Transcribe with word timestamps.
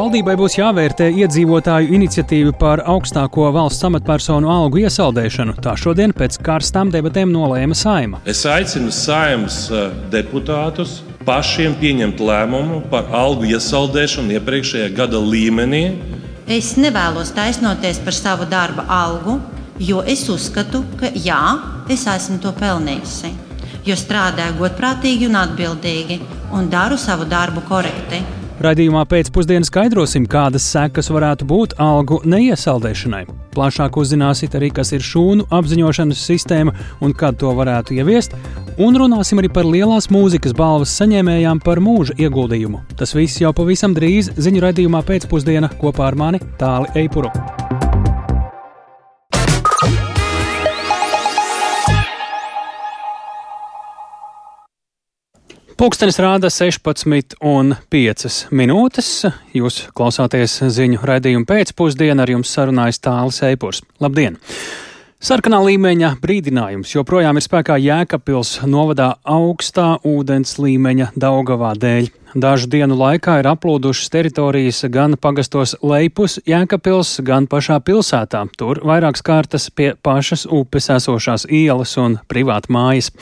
Valdībai 0.00 0.32
būs 0.38 0.54
jāvērtē 0.56 1.10
iedzīvotāju 1.12 1.90
iniciatīva 1.92 2.54
par 2.56 2.80
augstāko 2.88 3.50
valsts 3.52 3.84
amatpersonu 3.84 4.48
algu 4.48 4.80
iesaldēšanu. 4.80 5.58
Tā 5.60 5.74
šodien 5.76 6.14
pēc 6.16 6.38
karstām 6.46 6.88
debatēm 6.94 7.28
nolēma 7.34 7.76
saima. 7.76 8.22
Es 8.24 8.46
aicinu 8.48 8.88
saimas 8.96 9.58
eh, 9.68 9.90
deputātus 10.14 11.02
pašiem 11.28 11.76
pieņemt 11.82 12.22
lēmumu 12.30 12.80
par 12.88 13.12
algu 13.12 13.50
iesaldēšanu 13.50 14.38
iepriekšējā 14.38 14.88
gada 14.96 15.20
līmenī. 15.20 15.84
Es 16.48 16.72
nevēlos 16.80 17.34
taisnoties 17.36 18.00
par 18.00 18.16
savu 18.16 18.48
darba 18.48 18.88
algu, 18.88 19.36
jo 19.84 20.00
es 20.00 20.24
uzskatu, 20.32 20.80
ka 20.96 21.12
jā, 21.12 21.44
es 21.92 22.08
esmu 22.08 22.40
to 22.40 22.56
pelnījusi. 22.56 23.36
Jo 23.84 24.00
strādāju 24.00 24.62
godprātīgi 24.64 25.28
un 25.28 25.42
atbildīgi 25.44 26.22
un 26.56 26.72
daru 26.72 26.96
savu 26.96 27.28
darbu 27.28 27.68
korekti. 27.68 28.39
Radījumā 28.60 29.06
pēcpusdienā 29.08 29.64
skaidrosim, 29.64 30.26
kādas 30.28 30.66
sekas 30.68 31.06
varētu 31.08 31.46
būt 31.48 31.78
algu 31.80 32.18
neiesaldēšanai. 32.28 33.22
Plašāk 33.54 33.96
uzzināsiet 34.02 34.52
arī, 34.58 34.68
kas 34.76 34.92
ir 34.92 35.00
šūnu 35.00 35.46
apziņošanas 35.48 36.24
sistēma 36.28 36.74
un 37.00 37.14
kad 37.16 37.38
to 37.40 37.54
varētu 37.56 37.96
ieviest, 37.96 38.36
un 38.76 39.00
runāsim 39.00 39.40
arī 39.40 39.48
par 39.54 39.64
lielās 39.64 40.10
mūzikas 40.12 40.52
balvas 40.58 40.92
saņēmējām 41.00 41.64
par 41.64 41.80
mūža 41.80 42.18
ieguldījumu. 42.20 42.84
Tas 43.00 43.16
viss 43.16 43.40
jau 43.40 43.54
pavisam 43.56 43.96
drīz 43.96 44.28
ziņu 44.36 44.66
raidījumā 44.66 45.02
pēcpusdienā 45.08 45.72
kopā 45.80 46.10
ar 46.12 46.20
mani 46.20 46.44
Tāli 46.60 46.92
Eipuru. 47.00 47.32
Pūkstens 55.80 56.18
rāda 56.20 56.50
16,5 56.52 58.34
minūtes. 58.52 59.06
Jūs 59.56 59.78
klausāties 59.96 60.58
ziņu 60.76 61.00
raidījumu 61.08 61.48
pēcpusdienā, 61.48 62.20
ar 62.26 62.34
jums 62.34 62.52
sarunājas 62.52 63.00
Tāls 63.00 63.40
Eipurs. 63.48 63.80
Labdien! 64.04 64.36
Sarkanā 65.20 65.58
līmeņa 65.60 66.14
brīdinājums 66.16 66.94
joprojām 66.94 67.36
ir 67.36 67.44
spēkā 67.44 67.74
Jēkabpils 67.76 68.54
novadā 68.64 69.10
augstā 69.28 69.98
ūdens 70.08 70.54
līmeņa 70.56 71.10
Daugavā 71.12 71.74
dēļ. 71.76 72.08
Dažu 72.40 72.70
dienu 72.72 72.96
laikā 72.96 73.34
ir 73.42 73.48
aplūdušas 73.50 74.08
teritorijas 74.14 74.78
gan 74.88 75.18
pagastos 75.20 75.74
Leipus, 75.84 76.38
Jēkabpils, 76.48 77.18
gan 77.28 77.50
pašā 77.52 77.76
pilsētā. 77.84 78.46
Tur 78.56 78.80
vairākas 78.80 79.26
kārtas 79.26 79.68
pie 79.68 79.90
pašas 80.00 80.46
upes 80.48 80.88
esošās 80.96 81.44
ielas 81.52 81.92
un 82.00 82.16
privāta 82.24 82.72
mājas. 82.72 83.12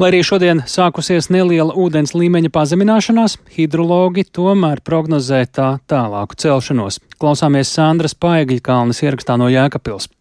Lai 0.00 0.14
arī 0.14 0.24
šodien 0.24 0.64
sākusies 0.64 1.28
neliela 1.28 1.76
ūdens 1.76 2.16
līmeņa 2.16 2.54
pazemināšanās, 2.56 3.36
hidrologi 3.58 4.24
tomēr 4.32 4.80
prognozē 4.80 5.44
tā 5.52 5.74
tālāku 5.92 6.40
celšanos. 6.40 7.02
Klausāmies 7.20 7.76
Sandras 7.76 8.16
Paegļkalnes 8.16 9.04
ierakstā 9.04 9.36
no 9.36 9.52
Jēkabpils. 9.52 10.13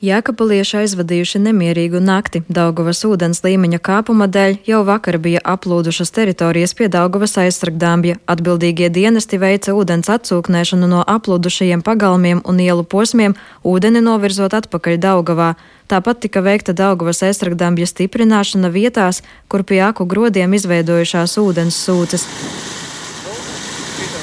Jēkabulieši 0.00 0.78
aizvadījuši 0.78 1.42
nemierīgu 1.44 2.00
nakti. 2.00 2.40
Daugavas 2.48 3.02
ūdens 3.04 3.42
līmeņa 3.44 3.82
kāpuma 3.84 4.30
dēļ 4.32 4.56
jau 4.64 4.78
vakar 4.88 5.18
bija 5.20 5.42
aplūdušas 5.44 6.08
teritorijas 6.16 6.72
pie 6.78 6.88
Daugavas 6.88 7.36
aizsargdāmbja. 7.42 8.16
Atbildīgie 8.24 8.88
dienesti 8.88 9.36
veica 9.36 9.76
ūdens 9.76 10.08
atsūknēšanu 10.08 10.88
no 10.88 11.04
aplūdušajiem 11.04 11.84
pagalmiem 11.84 12.40
un 12.48 12.64
ielu 12.64 12.80
posmiem, 12.80 13.36
ūdeni 13.60 14.00
novirzot 14.00 14.56
atpakaļ 14.62 14.96
Daugavā. 15.04 15.52
Tāpat 15.92 16.24
tika 16.24 16.40
veikta 16.48 16.72
Daugavas 16.72 17.20
aizsargdāmbja 17.28 17.92
stiprināšana 17.92 18.72
vietās, 18.72 19.20
kur 19.52 19.68
pie 19.68 19.84
aku 19.84 20.08
grodiem 20.08 20.56
izveidojušās 20.56 21.36
ūdens 21.44 21.76
sūces. 21.76 22.24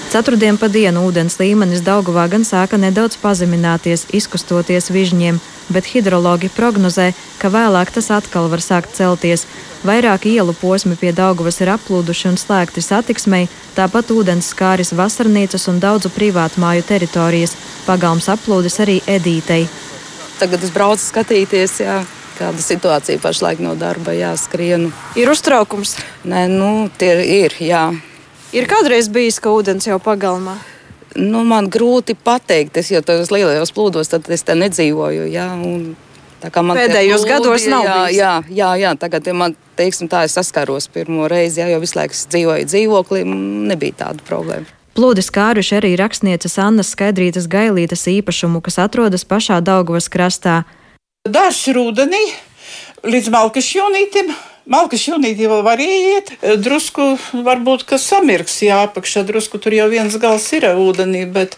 Ceturtdien 0.08 0.56
pa 0.56 0.70
dienu 0.72 1.02
ūdens 1.04 1.36
līmenis 1.36 1.82
Daugavā 1.84 2.30
gan 2.32 2.46
sāka 2.48 2.78
nedaudz 2.80 3.18
pazemināties, 3.20 4.06
izkustoties 4.16 4.88
vižņiem, 4.88 5.42
bet 5.68 5.90
hidrologi 5.92 6.48
prognozē, 6.48 7.10
ka 7.42 7.52
vēlāk 7.52 7.92
tas 7.92 8.08
atkal 8.16 8.48
var 8.48 8.64
sākt 8.64 8.96
celties. 8.96 9.44
Vairāki 9.84 10.38
ielu 10.40 10.56
posmi 10.56 10.96
pie 10.96 11.12
Daugavas 11.12 11.60
ir 11.60 11.74
aplūduši 11.76 12.32
un 12.32 12.40
slēgti 12.40 12.86
satiksmei, 12.88 13.50
tāpat 13.76 14.16
ūdens 14.16 14.48
skāris 14.56 14.96
vasarnīcas 14.96 15.68
un 15.68 15.84
daudzu 15.84 16.14
privātu 16.16 16.64
māju 16.64 16.88
teritorijas. 16.88 17.58
Pagalms 17.84 18.32
aplūdis 18.32 18.80
arī 18.88 19.02
Edītei. 19.12 19.66
Tagad 20.40 20.64
es 20.64 20.72
braucu 20.72 21.04
skatīties, 21.04 21.82
jā, 21.84 22.02
kāda 22.40 22.64
situācija 22.64 23.20
pašlaik 23.20 23.60
no 23.60 23.76
darba 23.76 24.16
jāskrienu. 24.16 24.96
Ir 25.20 25.36
uztraukums. 25.36 25.98
Nē, 26.24 26.48
nu, 26.48 26.76
tie 26.96 27.18
ir, 27.44 27.60
jā. 27.60 27.90
Ir 28.56 28.68
kādreiz 28.70 29.10
bijis, 29.12 29.42
ka 29.44 29.52
ūdens 29.52 29.88
jau 29.90 30.00
pagalmā. 30.00 30.56
Nu, 31.18 31.42
man 31.48 31.68
grūti 31.72 32.14
pateikt, 32.16 32.78
es 32.78 32.92
jau 32.94 33.02
tajos 33.04 33.32
lielajos 33.34 33.74
plūdos, 33.76 34.12
tad 34.12 34.28
es 34.32 34.46
te 34.46 34.56
nedzīvoju. 34.56 35.26
Jā, 35.34 35.50
un, 35.58 35.96
Pēdējos 36.38 37.24
plūdi, 37.24 37.32
gados 37.32 37.64
nav 37.66 37.84
jā, 37.84 37.94
bijis. 37.98 38.18
Jā, 38.20 38.34
jā, 38.54 38.72
jā, 38.78 38.92
tagad 39.02 39.26
man, 39.34 39.56
teiksim, 39.80 40.06
tā 40.12 40.22
es 40.28 40.36
saskaros 40.38 40.86
pirmo 40.94 41.26
reizi, 41.32 41.64
jā, 41.64 41.72
jo 41.74 41.80
visu 41.82 41.98
laiku 41.98 42.14
dzīvoju 42.14 42.68
dzīvoklī, 42.70 43.24
nebija 43.72 44.04
tāda 44.06 44.26
problēma. 44.28 44.70
Plūdi 44.98 45.22
skāruši 45.26 45.76
arī 45.78 45.92
rakstnieces 45.98 46.58
Annas 46.62 46.94
Skaidrītas 46.94 47.50
gailītes 47.50 48.06
īpašumu, 48.10 48.62
kas 48.66 48.80
atrodas 48.86 49.26
pašā 49.26 49.60
Daugavas 49.66 50.10
krastā. 50.14 50.64
Dažs 51.26 51.68
rudenī 51.74 52.22
līdz 53.06 53.34
Malkas 53.34 53.66
Malkas 54.68 55.06
jūnītī 55.08 55.46
vēl 55.48 55.62
var 55.64 55.80
iet, 55.80 56.34
drusku 56.60 57.14
varbūt, 57.46 57.86
ka 57.88 57.96
samirks, 58.02 58.58
jā, 58.66 58.82
apakšā 58.90 59.24
drusku 59.24 59.62
tur 59.64 59.72
jau 59.72 59.86
viens 59.88 60.18
gals 60.20 60.48
ir 60.58 60.68
ūdenī, 60.74 61.22
bet, 61.32 61.56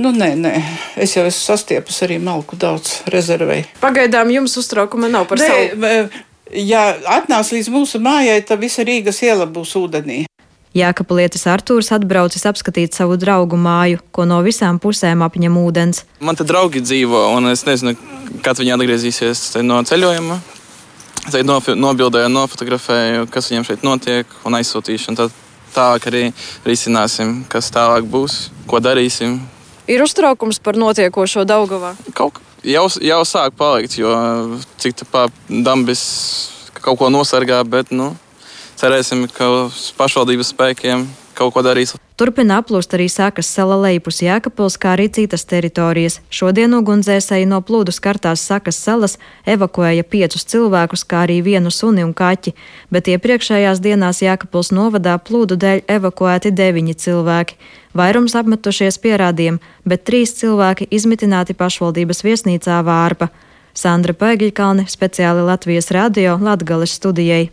nu, 0.00 0.14
nē, 0.16 0.30
nē, 0.40 0.54
es 0.96 1.12
jau 1.18 1.26
esmu 1.28 1.44
sastiepus 1.44 2.00
arī 2.08 2.16
malku 2.16 2.56
daudz 2.56 3.02
rezervei. 3.12 3.66
Pagaidām 3.84 4.32
jums 4.32 4.56
uztraukuma 4.62 5.12
nav 5.12 5.28
par 5.28 5.44
Nē, 5.44 5.50
savu. 5.52 6.24
Ja 6.56 6.86
atnāc 7.18 7.52
līdz 7.52 7.68
mūsu 7.68 8.00
mājai, 8.00 8.40
tad 8.48 8.64
visa 8.64 8.80
Rīgas 8.80 9.20
iela 9.20 9.44
būs 9.44 9.76
ūdenī. 9.76 10.22
Jēkabulietis 10.72 11.44
Artūrs 11.52 11.92
atbraucis 11.92 12.48
apskatīt 12.48 12.96
savu 12.96 13.20
draugu 13.20 13.60
māju, 13.60 14.00
ko 14.08 14.24
no 14.28 14.40
visām 14.44 14.80
pusēm 14.80 15.20
apņem 15.26 15.60
ūdens. 15.60 16.06
Man 16.24 16.38
te 16.38 16.48
draugi 16.48 16.80
dzīvo, 16.80 17.26
un 17.36 17.52
es 17.52 17.68
nezinu, 17.68 17.92
kad 18.40 18.56
viņi 18.56 18.78
atgriezīsies 18.78 19.50
no 19.68 19.84
ceļojuma. 19.84 20.40
Es 21.28 21.34
arī 21.36 21.44
nobildēju, 21.76 22.30
nofotografēju, 22.32 23.26
kas 23.28 23.50
viņam 23.50 23.66
šeit 23.68 23.82
notiek, 23.84 24.30
un 24.48 24.56
aizsūtīšu. 24.56 25.10
Un 25.12 25.18
tad 25.18 25.34
tālāk 25.74 26.06
arī 26.08 26.22
risināsim, 26.64 27.42
kas 27.52 27.68
tālāk 27.74 28.08
būs, 28.08 28.46
ko 28.70 28.80
darīsim. 28.80 29.36
Ir 29.88 30.00
uztraukums 30.04 30.56
par 30.64 30.80
notiekošo 30.80 31.44
Daugavā. 31.48 31.92
Kaut 32.16 32.40
jau, 32.64 32.86
jau 32.88 33.20
sāk 33.28 33.60
palikt, 33.60 33.98
jo 34.00 34.08
cik 34.80 35.04
tā 35.04 35.28
dambis 35.48 36.02
kaut 36.80 36.96
ko 37.00 37.12
nosargā, 37.12 37.60
bet 37.68 37.92
nu, 37.92 38.14
cerēsim, 38.80 39.28
ka 39.28 39.52
uz 39.66 39.90
pašvaldības 40.00 40.54
spēkiem 40.56 41.08
kaut 41.36 41.52
ko 41.52 41.64
darīs. 41.66 41.98
Turpina 42.18 42.56
aplūst 42.58 42.96
arī 42.96 43.04
sākas 43.06 43.46
sala 43.46 43.76
Leipus 43.78 44.16
Jēkabils, 44.24 44.74
kā 44.82 44.96
arī 44.96 45.04
citas 45.14 45.44
teritorijas. 45.46 46.16
Šodien 46.34 46.72
ugunsdzēsēji 46.74 47.46
no 47.46 47.60
plūdu 47.62 47.92
skartās 47.94 48.42
sakas 48.42 48.80
salas 48.82 49.14
evakuēja 49.46 50.02
piecus 50.02 50.42
cilvēkus, 50.50 51.04
kā 51.06 51.20
arī 51.28 51.36
vienu 51.46 51.70
suni 51.70 52.02
un 52.02 52.10
kaķi, 52.18 52.56
bet 52.90 53.06
iepriekšējās 53.12 53.78
dienās 53.84 54.18
Jēkabils 54.24 54.72
novadā 54.74 55.14
plūdu 55.22 55.54
dēļ 55.62 55.84
evakuēti 55.94 56.50
deviņi 56.58 56.96
cilvēki. 57.04 57.54
Vairums 57.94 58.34
apmetušies 58.40 58.98
pierādiem, 58.98 59.60
bet 59.86 60.02
trīs 60.10 60.34
cilvēki 60.40 60.90
izmitināti 60.90 61.54
pašvaldības 61.54 62.24
viesnīcā 62.26 62.80
Vārpa. 62.82 63.30
Sandra 63.78 64.16
Pēgiļkalne 64.18 64.88
speciāli 64.90 65.46
Latvijas 65.46 65.92
radio 65.94 66.34
Latgales 66.42 66.98
studijai. 66.98 67.44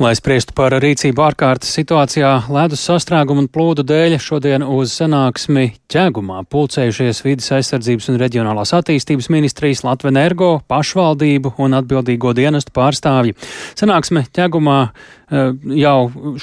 Lai 0.00 0.14
spriestu 0.16 0.54
par 0.56 0.72
rīcību 0.80 1.20
ārkārtas 1.20 1.74
situācijā, 1.76 2.28
ledus 2.48 2.80
sastrēgumu 2.88 3.42
un 3.42 3.48
plūdu 3.52 3.82
dēļ 3.84 4.14
šodien 4.24 4.62
uz 4.64 4.94
sanāksmi 4.96 5.74
ķēgumā 5.92 6.38
pulcējušies 6.48 7.20
vidas 7.26 7.50
aizsardzības 7.58 8.08
un 8.08 8.16
reģionālās 8.22 8.72
attīstības 8.78 9.28
ministrijas 9.28 9.84
Latvenergo, 9.84 10.48
pašvaldību 10.72 11.52
un 11.60 11.76
atbildīgo 11.76 12.32
dienestu 12.38 12.72
pārstāvji. 12.80 13.36
Sanāksme 13.76 14.24
ķēgumā 14.32 14.78
eh, 14.88 15.52
jau 15.82 15.94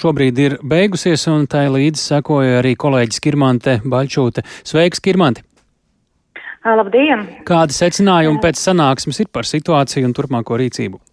šobrīd 0.04 0.44
ir 0.46 0.60
beigusies, 0.62 1.26
un 1.34 1.50
tai 1.50 1.66
līdzi 1.74 2.06
sekoja 2.14 2.62
arī 2.62 2.78
kolēģis 2.78 3.26
Kirmante 3.26 3.80
Baļčūte. 3.81 4.46
Sveiks, 4.70 5.02
Kirmanti! 5.02 5.42
Labdien! 6.62 7.26
Kādi 7.48 7.74
secinājumi 7.74 8.38
pēc 8.44 8.62
sanāksmes 8.70 9.26
ir 9.26 9.34
par 9.34 9.50
situāciju 9.50 10.06
un 10.06 10.14
turpmāko 10.14 10.62
rīcību? 10.62 11.06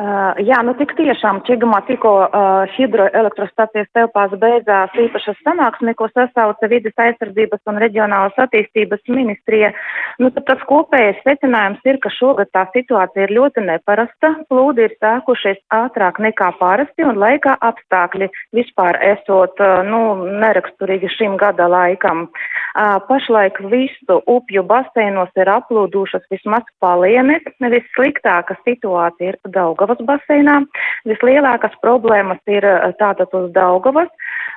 Uh, 0.00 0.32
jā, 0.40 0.56
nu 0.64 0.72
tik 0.78 0.94
tiešām 0.96 1.42
Čigumā 1.44 1.82
tikko 1.84 2.10
uh, 2.24 2.62
hidroelektrostacijas 2.72 3.90
telpās 3.92 4.32
beidzās 4.40 4.94
īpašas 4.96 5.36
sanāksme, 5.44 5.92
ko 5.98 6.06
sasauca 6.08 6.70
vidas 6.72 6.96
aizsardzības 7.04 7.68
un 7.68 7.80
reģionālas 7.82 8.38
attīstības 8.40 9.02
ministrija. 9.12 9.74
Nu, 10.16 10.30
tad 10.32 10.46
tas 10.48 10.62
kopējais 10.70 11.20
secinājums 11.26 11.84
ir, 11.84 11.98
ka 12.00 12.08
šogad 12.14 12.48
tā 12.56 12.62
situācija 12.72 13.26
ir 13.26 13.34
ļoti 13.36 13.66
neparasta. 13.66 14.30
Plūdi 14.48 14.86
ir 14.86 14.94
sākušies 15.04 15.60
ātrāk 15.76 16.22
nekā 16.24 16.48
parasti 16.62 17.04
un 17.04 17.20
laikā 17.20 17.58
apstākļi 17.68 18.30
vispār 18.56 18.96
esot 19.10 19.60
uh, 19.60 19.82
nu, 19.84 20.00
neraksturīgi 20.40 21.12
šim 21.18 21.36
gada 21.44 21.68
laikam. 21.68 22.24
Uh, 22.70 22.96
pašlaik 23.04 23.60
visu 23.68 24.22
upju 24.24 24.64
baseinos 24.64 25.36
ir 25.36 25.52
aplūdušas 25.58 26.24
vismaz 26.32 26.64
palienes. 26.80 27.44
Vissliktāka 27.60 28.56
situācija 28.64 29.34
ir 29.34 29.40
Daugava. 29.44 29.89
Daugavas 29.90 30.06
baseinā. 30.06 30.60
Vislielākās 31.08 31.74
problēmas 31.82 32.38
ir 32.46 32.64
eh, 32.64 32.92
tātad 32.98 33.28
uz 33.34 33.50
Daugavas, 33.52 34.08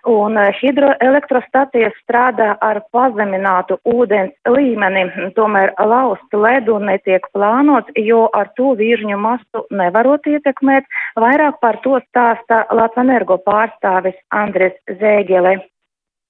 un 0.06 0.38
eh, 0.38 0.53
hidroelektrostacijas 0.62 1.94
strādā 2.03 2.57
ar 2.62 2.81
pazeminātu 2.94 3.80
ūdens 3.85 4.33
līmeni. 4.47 5.33
Tomēr 5.35 5.74
laust 5.80 6.33
ledu 6.33 6.80
netiek 6.80 7.25
plānots, 7.33 7.89
jo 7.95 8.30
ar 8.33 8.51
to 8.57 8.75
viržņu 8.75 9.18
masu 9.18 9.65
nevarot 9.71 10.25
ietekmēt. 10.27 10.85
Vairāk 11.18 11.59
par 11.62 11.79
to 11.83 12.00
stāsta 12.09 12.65
Latvenergo 12.71 13.39
pārstāvis 13.45 14.18
Andres 14.29 14.77
Zēgele. 15.00 15.72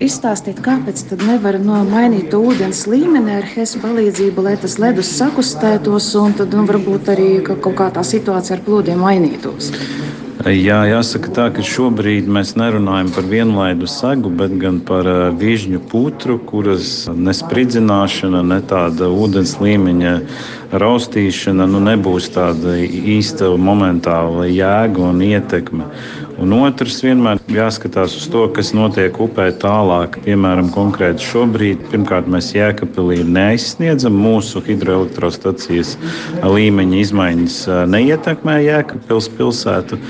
Izstāstiet, 0.03 0.57
kāpēc 0.59 0.99
tad 1.07 1.21
nevar 1.23 1.55
mainīt 1.63 2.33
ūdens 2.35 2.81
līmeni 2.91 3.37
ar 3.37 3.45
HES 3.47 3.77
palīdzību, 3.79 4.43
lai 4.43 4.57
tas 4.59 4.75
ledus 4.81 5.13
sakustētos 5.15 6.09
un 6.19 6.35
tad 6.35 6.51
nu, 6.57 6.65
varbūt 6.67 7.13
arī 7.13 7.27
kaut 7.47 7.77
kā 7.77 7.87
tā 7.95 8.03
situācija 8.03 8.57
ar 8.57 8.65
plūdiem 8.65 8.99
mainītos? 8.99 9.71
Jā, 10.43 10.81
jāsaka 10.89 11.29
tā, 11.31 11.45
ka 11.55 11.63
šobrīd 11.63 12.25
mēs 12.27 12.49
nerunājam 12.59 13.13
par 13.15 13.29
vienlaidu 13.31 13.87
segu, 13.87 14.27
bet 14.27 14.57
gan 14.59 14.81
par 14.83 15.07
vižņu 15.39 15.79
putru, 15.87 16.35
kuras 16.49 17.05
nespridzināšana, 17.07 18.41
ne 18.43 18.57
tāda 18.67 19.07
ūdens 19.07 19.55
līmeņa 19.63 20.17
raustīšana 20.83 21.69
nu, 21.71 21.79
nebūs 21.87 22.27
tāda 22.35 22.75
īsta 22.83 23.53
momentāla 23.55 24.49
jēga 24.51 25.07
un 25.13 25.23
ietekme. 25.23 25.87
Un 26.41 26.53
otrs 26.57 26.99
vienmēr 27.05 27.39
jāskatās 27.53 28.15
uz 28.17 28.25
to, 28.31 28.43
kas 28.55 28.71
notiek 28.75 29.15
upē 29.21 29.49
tālāk. 29.61 30.17
Piemēram, 30.25 30.71
konkrēti 30.73 31.25
šobrīd, 31.27 31.85
pirmkārt, 31.91 32.29
mēs 32.31 32.51
Jēkabpilī 32.55 33.21
neaizsniedzam 33.27 34.17
mūsu 34.17 34.63
hidroelektrostacijas 34.65 35.95
līmeņa 36.41 37.01
izmaiņas, 37.03 37.57
neietekmē 37.93 38.59
Jēkabpils 38.65 39.29
pilsētu. 39.37 40.01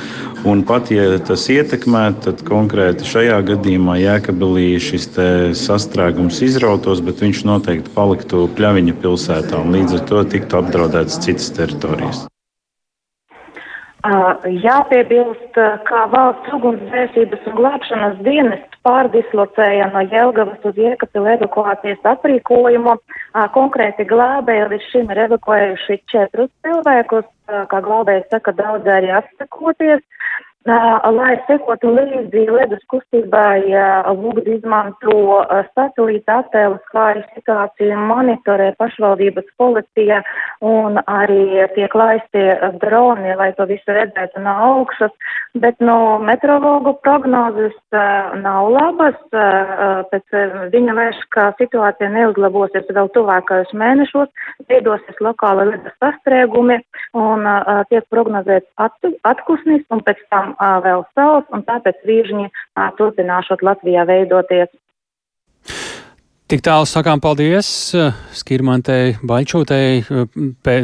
Un 0.48 0.66
pat 0.68 0.90
ja 0.92 1.06
tas 1.24 1.46
ietekmē, 1.52 2.04
tad 2.25 2.44
konkrēti 2.48 3.08
šajā 3.08 3.38
gadījumā 3.54 3.96
Jēkabīlī 4.02 4.68
šis 4.84 5.08
sastrēgums 5.60 6.42
izrautos, 6.44 7.04
bet 7.04 7.24
viņš 7.24 7.46
noteikti 7.48 7.96
paliktu 7.96 8.50
Pļaviņa 8.58 9.00
pilsētā 9.04 9.64
un 9.64 9.75
līdz 9.78 10.00
ar 10.02 10.06
to 10.12 10.28
tiktu 10.36 10.60
apdraudētas 10.60 11.24
citas 11.24 11.52
teritorijas. 11.56 12.28
Jāpiebilst, 14.03 15.55
ka 15.88 16.00
valsts 16.11 16.51
ugunsdzēsības 16.51 17.45
un 17.47 17.53
glābšanas 17.55 18.17
dienests 18.25 18.81
pārdislocēja 18.83 19.85
no 19.94 20.01
Jelgavas 20.11 20.65
uz 20.67 20.75
Iekapilu 20.75 21.29
evakuācijas 21.38 22.03
aprīkojumu. 22.11 22.97
Konkrēti 23.55 24.03
glābēji 24.09 24.65
līdz 24.73 24.89
šim 24.91 25.13
ir 25.13 25.23
evakuējuši 25.29 26.01
četrus 26.11 26.51
cilvēkus, 26.67 27.29
kā 27.47 27.79
glābēji 27.88 28.25
saka, 28.27 28.51
daudz 28.59 28.91
arī 28.91 29.13
atsakoties. 29.21 30.03
Lai 30.63 31.33
sekotu 31.44 31.89
līdzi 31.92 32.45
ledus 32.48 32.80
kustībai, 32.88 33.68
lūgdu 34.15 34.54
izmanto 34.56 35.42
satelīta 35.74 36.38
attēlus, 36.39 36.80
kā 36.94 37.10
arī 37.12 37.24
situāciju 37.33 37.98
monitorē 38.00 38.69
pašvaldības 38.80 39.50
policija 39.60 40.21
un 40.63 41.01
arī 41.04 41.68
tiek 41.75 41.92
laisti 42.00 42.45
droni, 42.80 43.36
lai 43.36 43.50
to 43.57 43.68
visu 43.68 43.92
redzētu 43.92 44.39
no 44.45 44.54
augšas, 44.69 45.12
bet 45.60 45.83
no 45.83 45.98
meteorologu 46.24 46.95
prognozes 47.04 47.75
nav 47.92 48.71
labas. 48.71 49.19
Pēc 50.13 50.39
viņa 50.71 50.95
vērš, 50.95 51.21
ka 51.36 51.50
situācija 51.60 52.07
neuzlabosies 52.15 52.88
vēl 52.88 53.12
tuvākajos 53.12 53.75
mēnešos, 53.75 54.31
veidosies 54.71 55.19
lokāli 55.19 55.74
ledus 55.74 56.00
sastrēgumi 56.00 56.80
un 57.19 57.51
tiek 57.92 58.07
prognozēts 58.07 58.71
atkusnis 59.27 59.83
un 59.92 60.00
pēc 60.07 60.24
tam 60.31 60.52
vēl 60.59 61.03
savs, 61.13 61.50
un 61.53 61.65
tāpēc 61.67 62.05
viržņi 62.07 62.50
turpināšot 63.00 63.65
Latvijā 63.65 64.05
veidoties. 64.09 64.71
Tik 66.53 66.59
tālu 66.61 66.85
sakām 66.85 67.21
paldies 67.23 67.67
Skirmantei 68.35 69.15
Baļķūtei 69.25 70.03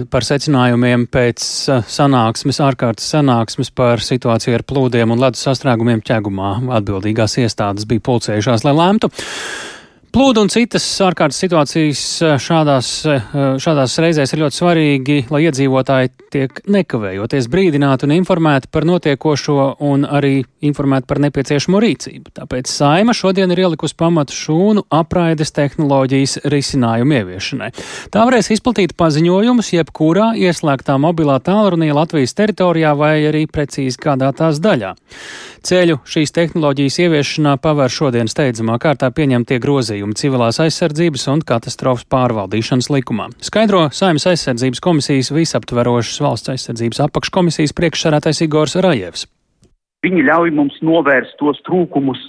par 0.10 0.26
secinājumiem 0.26 1.04
pēc 1.12 1.44
sanāksmes, 1.86 2.62
ārkārtas 2.64 3.10
sanāksmes 3.14 3.70
par 3.76 4.02
situāciju 4.02 4.56
ar 4.56 4.64
plūdiem 4.66 5.14
un 5.14 5.22
ledus 5.22 5.44
sastrēgumiem 5.46 6.02
ķegumā. 6.08 6.56
Atbildīgās 6.80 7.38
iestādes 7.44 7.86
bija 7.92 8.06
pulcējušās, 8.08 8.66
lai 8.66 8.74
lemtu. 8.80 9.12
Plūdu 10.10 10.42
un 10.42 10.50
citas 10.50 10.86
ārkārtas 11.06 11.38
situācijas 11.44 12.00
eh, 12.26 12.32
šādās, 12.42 12.88
eh, 13.06 13.26
šādās 13.62 13.94
reizēs 14.02 14.32
ir 14.34 14.42
ļoti 14.42 14.58
svarīgi, 14.58 15.18
lai 15.30 15.44
iedzīvotāji 15.46 16.10
tiek 16.34 16.62
nekavējoties 16.66 17.46
brīdināti 17.54 18.08
un 18.08 18.16
informēti 18.16 18.72
par 18.74 18.88
notiekošo 18.90 19.68
un 19.86 20.08
arī 20.10 20.40
informēti 20.66 21.06
par 21.10 21.22
nepieciešamo 21.22 21.82
rīcību. 21.84 22.34
Tāpēc 22.40 22.72
Saima 22.74 23.14
šodien 23.14 23.54
ir 23.54 23.62
ielikusi 23.68 23.98
pamatu 24.02 24.34
šūnu 24.34 24.88
apraides 24.98 25.54
tehnoloģijas 25.54 26.40
risinājumu 26.50 27.20
ieviešanai. 27.20 27.70
Tā 28.10 28.26
varēs 28.26 28.50
izplatīt 28.58 28.98
paziņojumus 28.98 29.70
jebkurā 29.76 30.32
ieslēgtā 30.42 30.98
mobilā 30.98 31.38
tālrunī 31.46 31.92
Latvijas 31.94 32.34
teritorijā 32.34 32.96
vai 32.98 33.14
arī 33.30 33.46
precīzi 33.46 34.02
kādā 34.02 34.34
tās 34.34 34.58
daļā. 34.64 34.96
Ceļu 35.70 36.00
šīs 36.08 36.34
tehnoloģijas 36.34 37.00
ieviešanā 37.06 37.58
pavēr 37.62 37.94
šodien 37.94 38.30
steidzamā 38.32 38.80
kārtā 38.82 39.12
pieņemtie 39.14 39.60
grozījumi 39.62 39.99
civilās 40.18 40.60
aizsardzības 40.64 41.26
un 41.34 41.42
katastrofas 41.46 42.06
pārvaldīšanas 42.12 42.90
likumā. 42.94 43.30
Skaidro 43.44 43.88
Saimnes 43.96 44.28
aizsardzības 44.30 44.82
komisijas 44.84 45.32
visaptverošas 45.36 46.22
valsts 46.24 46.54
aizsardzības 46.56 47.04
apakškomisijas 47.08 47.76
priekšsarātais 47.78 48.42
Igors 48.46 48.78
Rajevs. 48.80 49.26
Viņi 50.06 50.26
ļauj 50.30 50.54
mums 50.56 50.78
novērst 50.86 51.36
tos 51.42 51.60
trūkumus, 51.68 52.20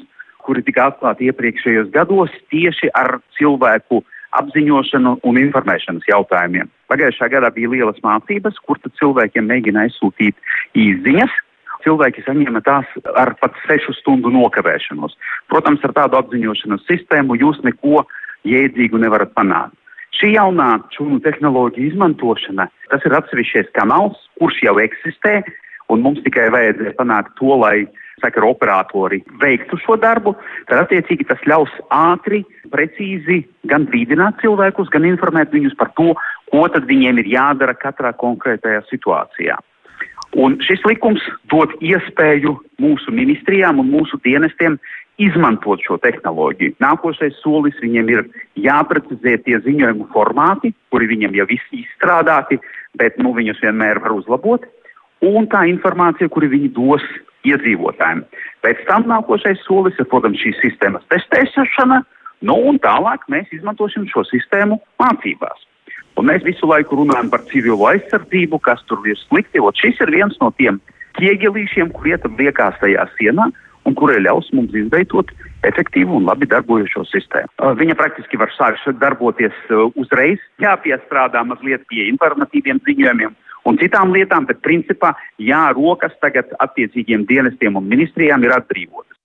kuri 0.42 0.64
tika 0.66 0.88
atklāti 0.90 1.28
iepriekšējos 1.30 1.92
gados 1.94 2.32
tieši 2.50 2.90
ar 2.98 3.20
cilvēku 3.38 4.02
apziņošanu 4.40 5.16
un 5.26 5.38
informēšanas 5.38 6.06
jautājumiem. 6.10 6.70
Pagājušā 6.90 7.30
gadā 7.30 7.50
bija 7.54 7.70
lielas 7.70 7.98
mācības, 8.02 8.58
kur 8.66 8.78
cilvēkiem 8.98 9.46
mēģina 9.46 9.86
aizsūtīt 9.86 10.38
īziņas, 10.78 11.38
cilvēki 11.84 12.24
saņēma 12.26 12.62
tās 12.66 12.88
ar 13.18 13.34
pat 13.40 13.56
sešu 13.66 13.94
stundu 13.98 14.32
nokavēšanos. 14.34 15.16
Protams, 15.52 15.84
ar 15.86 15.94
tādu 15.96 16.20
apziņošanas 16.20 16.86
sistēmu 16.88 17.38
jūs 17.40 17.62
neko 17.66 18.04
jēdzīgu 18.48 19.00
nevarat 19.02 19.34
panākt. 19.36 19.76
Šī 20.18 20.34
jaunā 20.34 20.80
šūnu 20.96 21.20
tehnoloģija 21.24 21.92
izmantošana, 21.92 22.66
tas 22.90 23.04
ir 23.06 23.14
atsevišķais 23.16 23.70
kanāls, 23.76 24.18
kurš 24.40 24.58
jau 24.66 24.74
eksistē, 24.82 25.38
un 25.90 26.02
mums 26.04 26.22
tikai 26.26 26.48
vajadzēja 26.52 26.96
panākt 26.98 27.36
to, 27.38 27.54
lai 27.62 27.86
sakara 28.20 28.50
operatori 28.50 29.22
veiktu 29.40 29.78
šo 29.80 29.96
darbu, 30.00 30.34
tad 30.68 30.84
attiecīgi 30.84 31.26
tas 31.30 31.40
ļaus 31.48 31.72
ātri, 31.94 32.42
precīzi 32.74 33.40
gan 33.70 33.86
brīdināt 33.88 34.42
cilvēkus, 34.42 34.92
gan 34.92 35.08
informēt 35.08 35.54
viņus 35.54 35.78
par 35.80 35.92
to, 35.96 36.12
ko 36.52 36.66
tad 36.74 36.88
viņiem 36.90 37.22
ir 37.22 37.32
jādara 37.32 37.76
katrā 37.78 38.12
konkrētajā 38.20 38.84
situācijā. 38.90 39.56
Un 40.38 40.56
šis 40.62 40.82
likums 40.86 41.22
dod 41.50 41.72
iespēju 41.82 42.54
mūsu 42.82 43.12
ministrijām 43.14 43.80
un 43.82 43.90
mūsu 43.90 44.20
dienestiem 44.24 44.78
izmantot 45.20 45.82
šo 45.84 45.98
tehnoloģiju. 46.00 46.76
Nākošais 46.80 47.40
solis 47.42 47.76
viņiem 47.82 48.12
ir 48.14 48.22
jāprecizē 48.64 49.36
tie 49.44 49.58
ziņojumu 49.66 50.06
formāti, 50.14 50.72
kuri 50.92 51.10
viņiem 51.10 51.34
jau 51.36 51.48
visi 51.50 51.82
izstrādāti, 51.82 52.60
bet 52.98 53.18
nu, 53.20 53.34
viņus 53.36 53.60
vienmēr 53.64 54.00
var 54.04 54.14
uzlabot, 54.16 54.64
un 55.26 55.48
tā 55.52 55.66
informācija, 55.68 56.30
kuru 56.32 56.48
viņi 56.54 56.72
dos 56.78 57.04
iedzīvotājiem. 57.48 58.22
Pēc 58.64 58.84
tam 58.88 59.08
nākošais 59.10 59.60
solis 59.66 59.98
ir, 60.00 60.08
protams, 60.08 60.40
šīs 60.40 60.60
sistēmas 60.64 61.04
testēšana, 61.12 62.02
nu, 62.46 62.56
un 62.70 62.80
tālāk 62.80 63.26
mēs 63.32 63.50
izmantosim 63.56 64.08
šo 64.08 64.24
sistēmu 64.28 64.80
mācībās. 65.00 65.66
Un 66.20 66.28
mēs 66.28 66.42
visu 66.44 66.68
laiku 66.68 66.98
runājam 66.98 67.30
par 67.32 67.40
civilo 67.48 67.86
aizsardzību, 67.88 68.58
kas 68.66 68.82
tur 68.90 69.00
ir 69.08 69.16
slikti. 69.22 69.62
Un 69.64 69.72
šis 69.72 70.02
ir 70.04 70.12
viens 70.12 70.36
no 70.42 70.50
tiem 70.58 70.76
ķieģelīšiem, 71.16 71.94
kur 71.96 72.10
ietam 72.10 72.36
liekās 72.36 72.76
tajā 72.82 73.06
sienā 73.16 73.48
un 73.88 73.96
kurai 73.96 74.18
ļaus 74.20 74.50
mums 74.52 74.74
izveidot 74.76 75.32
efektīvu 75.64 76.18
un 76.18 76.26
labi 76.28 76.48
darbojošo 76.50 77.06
sistēmu. 77.08 77.72
Viņa 77.80 77.96
praktiski 77.96 78.40
var 78.40 78.52
sākt 78.52 78.84
darboties 79.00 79.56
uzreiz, 79.96 80.42
jāpiestrādā 80.60 81.42
mazliet 81.48 81.86
pie 81.88 82.04
informatīviem 82.12 82.82
ziņojumiem, 82.84 83.32
un 83.64 83.80
citām 83.80 84.12
lietām, 84.12 84.48
bet 84.48 84.60
principā 84.66 85.14
jā, 85.40 85.62
rokas 85.76 86.12
tagad 86.20 86.52
attiecīgiem 86.60 87.24
dienestiem 87.32 87.80
un 87.80 87.88
ministrijām 87.88 88.44
ir 88.44 88.56
atbrīvotas. 88.60 89.19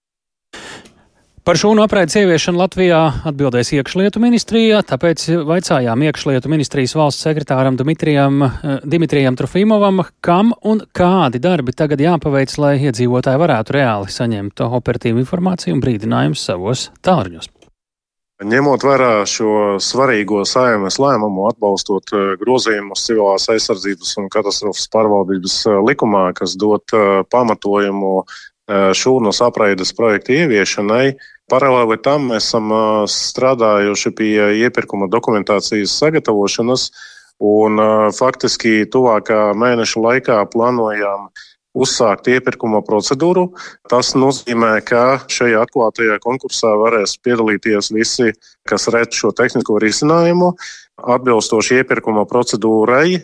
Par 1.46 1.60
šūnu 1.62 1.84
apraides 1.86 2.16
ieviešanu 2.18 2.58
Latvijā 2.58 3.00
atbildēs 3.30 3.70
iekšlietu 3.76 4.18
ministrijā, 4.18 4.80
tāpēc 4.90 5.28
vaicājām 5.46 6.02
iekšlietu 6.08 6.50
ministrijas 6.50 6.96
valsts 6.98 7.22
sekretāram 7.22 7.76
Dimitrijam, 7.78 8.40
eh, 8.42 8.80
Dimitrijam 8.82 9.38
Trofimovam, 9.38 10.02
kam 10.26 10.56
un 10.66 10.82
kādi 10.90 11.38
darbi 11.38 11.76
tagad 11.78 12.02
jāpaveic, 12.02 12.56
lai 12.58 12.80
iedzīvotāji 12.80 13.38
varētu 13.44 13.76
reāli 13.78 14.10
saņemt 14.10 14.64
operatīvu 14.66 15.22
informāciju 15.22 15.76
un 15.76 15.84
brīdinājumus 15.86 16.48
savos 16.50 16.88
tālruņos. 17.06 17.52
Ņemot 18.42 18.82
vērā 18.82 19.12
šo 19.30 19.78
svarīgo 19.78 20.42
saimas 20.50 20.98
lēmumu, 20.98 21.46
atbalstot 21.52 22.10
eh, 22.10 22.34
grozījumus 22.42 23.06
civilās 23.06 23.46
aizsardzības 23.54 24.18
un 24.18 24.32
katastrofas 24.34 24.90
pārvaldības 24.90 25.62
eh, 25.70 25.78
likumā, 25.92 26.26
kas 26.34 26.58
dot 26.58 26.90
pamatojumu 27.30 28.26
šūnas 28.98 29.44
apraides 29.46 29.92
projekta 29.94 30.34
ieviešanai, 30.34 31.14
Paralēli 31.52 32.00
tam 32.02 32.32
esam 32.34 32.72
strādājuši 33.12 34.12
pie 34.18 34.46
iepirkuma 34.66 35.06
dokumentācijas 35.14 35.94
sagatavošanas, 36.00 36.88
un 37.38 37.78
faktiski 38.18 38.88
tuvākā 38.90 39.52
mēneša 39.54 40.02
laikā 40.02 40.40
plānojām 40.50 41.28
uzsākt 41.76 42.30
iepirkuma 42.32 42.80
procedūru. 42.88 43.50
Tas 43.92 44.14
nozīmē, 44.18 44.80
ka 44.88 45.20
šajā 45.30 45.66
atklātajā 45.68 46.18
konkursā 46.24 46.72
varēs 46.80 47.18
piedalīties 47.22 47.92
visi, 47.94 48.32
kas 48.66 48.88
redz 48.96 49.20
šo 49.20 49.34
tehnisko 49.36 49.78
risinājumu. 49.84 50.54
Atbilstoši 50.96 51.82
iepirkuma 51.82 52.24
procedūrai, 52.26 53.20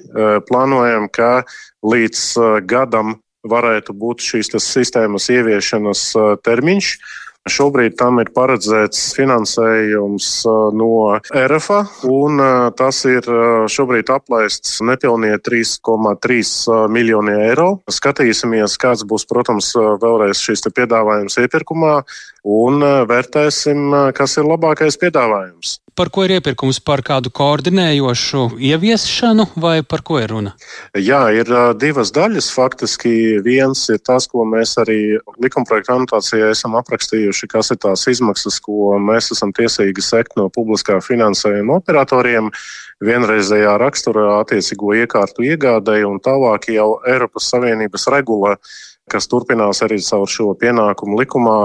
plānojam, 0.45 1.07
ka 1.09 1.47
līdz 1.81 2.21
gadam 2.69 3.15
varētu 3.47 3.95
būt 3.97 4.21
šīs 4.27 4.53
sistēmas 4.61 5.31
ieviešanas 5.33 6.05
termiņš. 6.45 6.93
Šobrīd 7.49 7.95
tam 7.97 8.19
ir 8.21 8.29
paredzēts 8.35 9.15
finansējums 9.17 10.25
no 10.77 10.89
RFA, 11.33 11.79
un 12.05 12.37
tas 12.77 12.99
ir 13.09 13.25
šobrīd 13.65 14.11
aplaists 14.13 14.75
nepilnie 14.85 15.33
3,3 15.41 16.91
miljoni 16.93 17.33
eiro. 17.47 17.69
Skatīsimies, 17.89 18.77
kāds 18.77 19.01
būs, 19.09 19.25
protams, 19.25 19.71
vēlreiz 19.73 20.37
šīs 20.37 20.67
piedāvājums 20.69 21.39
iepirkumā, 21.41 22.03
un 22.47 22.81
vērtēsim, 23.07 23.91
kas 24.17 24.37
ir 24.37 24.49
labākais 24.49 24.97
piedāvājums. 25.01 25.77
Par 25.91 26.07
ko 26.07 26.23
ir 26.23 26.37
iepirkums? 26.37 26.79
Par 26.79 27.01
kādu 27.03 27.29
koordinējošu 27.35 28.55
ieviešanu 28.63 29.49
vai 29.59 29.81
par 29.83 30.01
ko 30.07 30.21
ir 30.21 30.31
runa? 30.31 30.53
Jā, 30.95 31.19
ir 31.35 31.51
divas 31.77 32.13
daļas. 32.15 32.47
Faktiski 32.55 33.41
viens 33.43 33.83
ir 33.91 33.99
tas, 33.99 34.25
ko 34.31 34.45
mēs 34.47 34.77
arī 34.81 35.19
likumprojekta 35.43 35.97
anotācijā 35.99 36.53
esam 36.55 36.77
aprakstījuši, 36.79 37.49
kas 37.51 37.73
ir 37.75 37.81
tās 37.83 38.07
izmaksas, 38.07 38.61
ko 38.63 38.95
mēs 39.03 39.33
esam 39.35 39.51
tiesīgi 39.53 40.05
sekt 40.05 40.39
no 40.39 40.47
publiskā 40.47 41.01
finansējuma 41.03 41.81
operatoriem 41.83 42.49
vienreizējā 43.03 43.75
raksturā 43.81 44.39
attiecīgo 44.39 44.95
iekārtu 45.03 45.43
iegādēji 45.51 46.07
un 46.07 46.23
tālāk 46.23 46.71
jau 46.71 46.93
Eiropas 47.09 47.51
Savienības 47.51 48.07
regula 48.15 48.55
kas 49.09 49.27
turpinās 49.31 49.81
arī 49.85 49.99
caur 50.03 50.29
šo 50.29 50.51
pienākumu 50.59 51.19
likumā, 51.19 51.57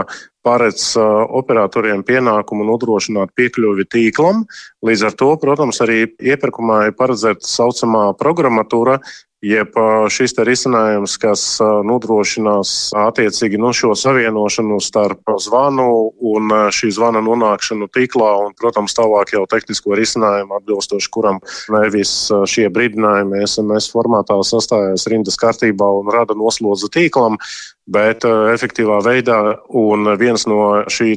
paredz 0.46 0.92
operatoriem 0.96 2.04
pienākumu 2.06 2.66
nodrošināt 2.68 3.32
piekļuvi 3.38 3.86
tīklam. 3.90 4.44
Līdz 4.86 5.08
ar 5.08 5.16
to, 5.18 5.30
protams, 5.42 5.80
arī 5.82 6.04
iepirkumā 6.22 6.84
ir 6.88 6.96
paredzēta 6.98 7.46
saucamā 7.50 8.12
programmatūra, 8.20 9.00
jeb 9.44 9.76
šis 10.12 10.34
risinājums, 10.46 11.16
kas 11.20 11.42
nodrošinās 11.60 12.72
attiecīgi 12.96 13.60
nu, 13.60 13.72
šo 13.76 13.92
savienošanu 13.98 14.78
starp 14.82 15.34
zvanu 15.42 15.88
un 16.32 16.54
šī 16.72 16.90
zvana 16.96 17.20
nonākšanu 17.24 17.88
tīklā, 17.92 18.30
un, 18.46 18.56
protams, 18.58 18.96
tālāk 18.96 19.34
jau 19.36 19.44
tehnisko 19.50 19.96
risinājumu 19.98 20.56
atbilstoši 20.60 21.12
kuram 21.12 21.40
nevis 21.74 22.14
šie 22.48 22.68
brīdinājumi 22.72 23.44
SMS 23.46 23.90
formātā 23.92 24.38
sastājās 24.46 25.06
rindas 25.12 25.38
kārtībā 25.40 25.88
un 26.00 26.12
rada 26.12 26.36
noslodzi 26.38 26.90
tīklam, 26.96 27.38
bet 27.86 28.26
uh, 28.26 28.50
efektīvā 28.52 28.98
veidā. 29.06 29.38
Un 29.76 30.08
viens 30.18 30.46
no 30.50 30.82
šī 30.90 31.14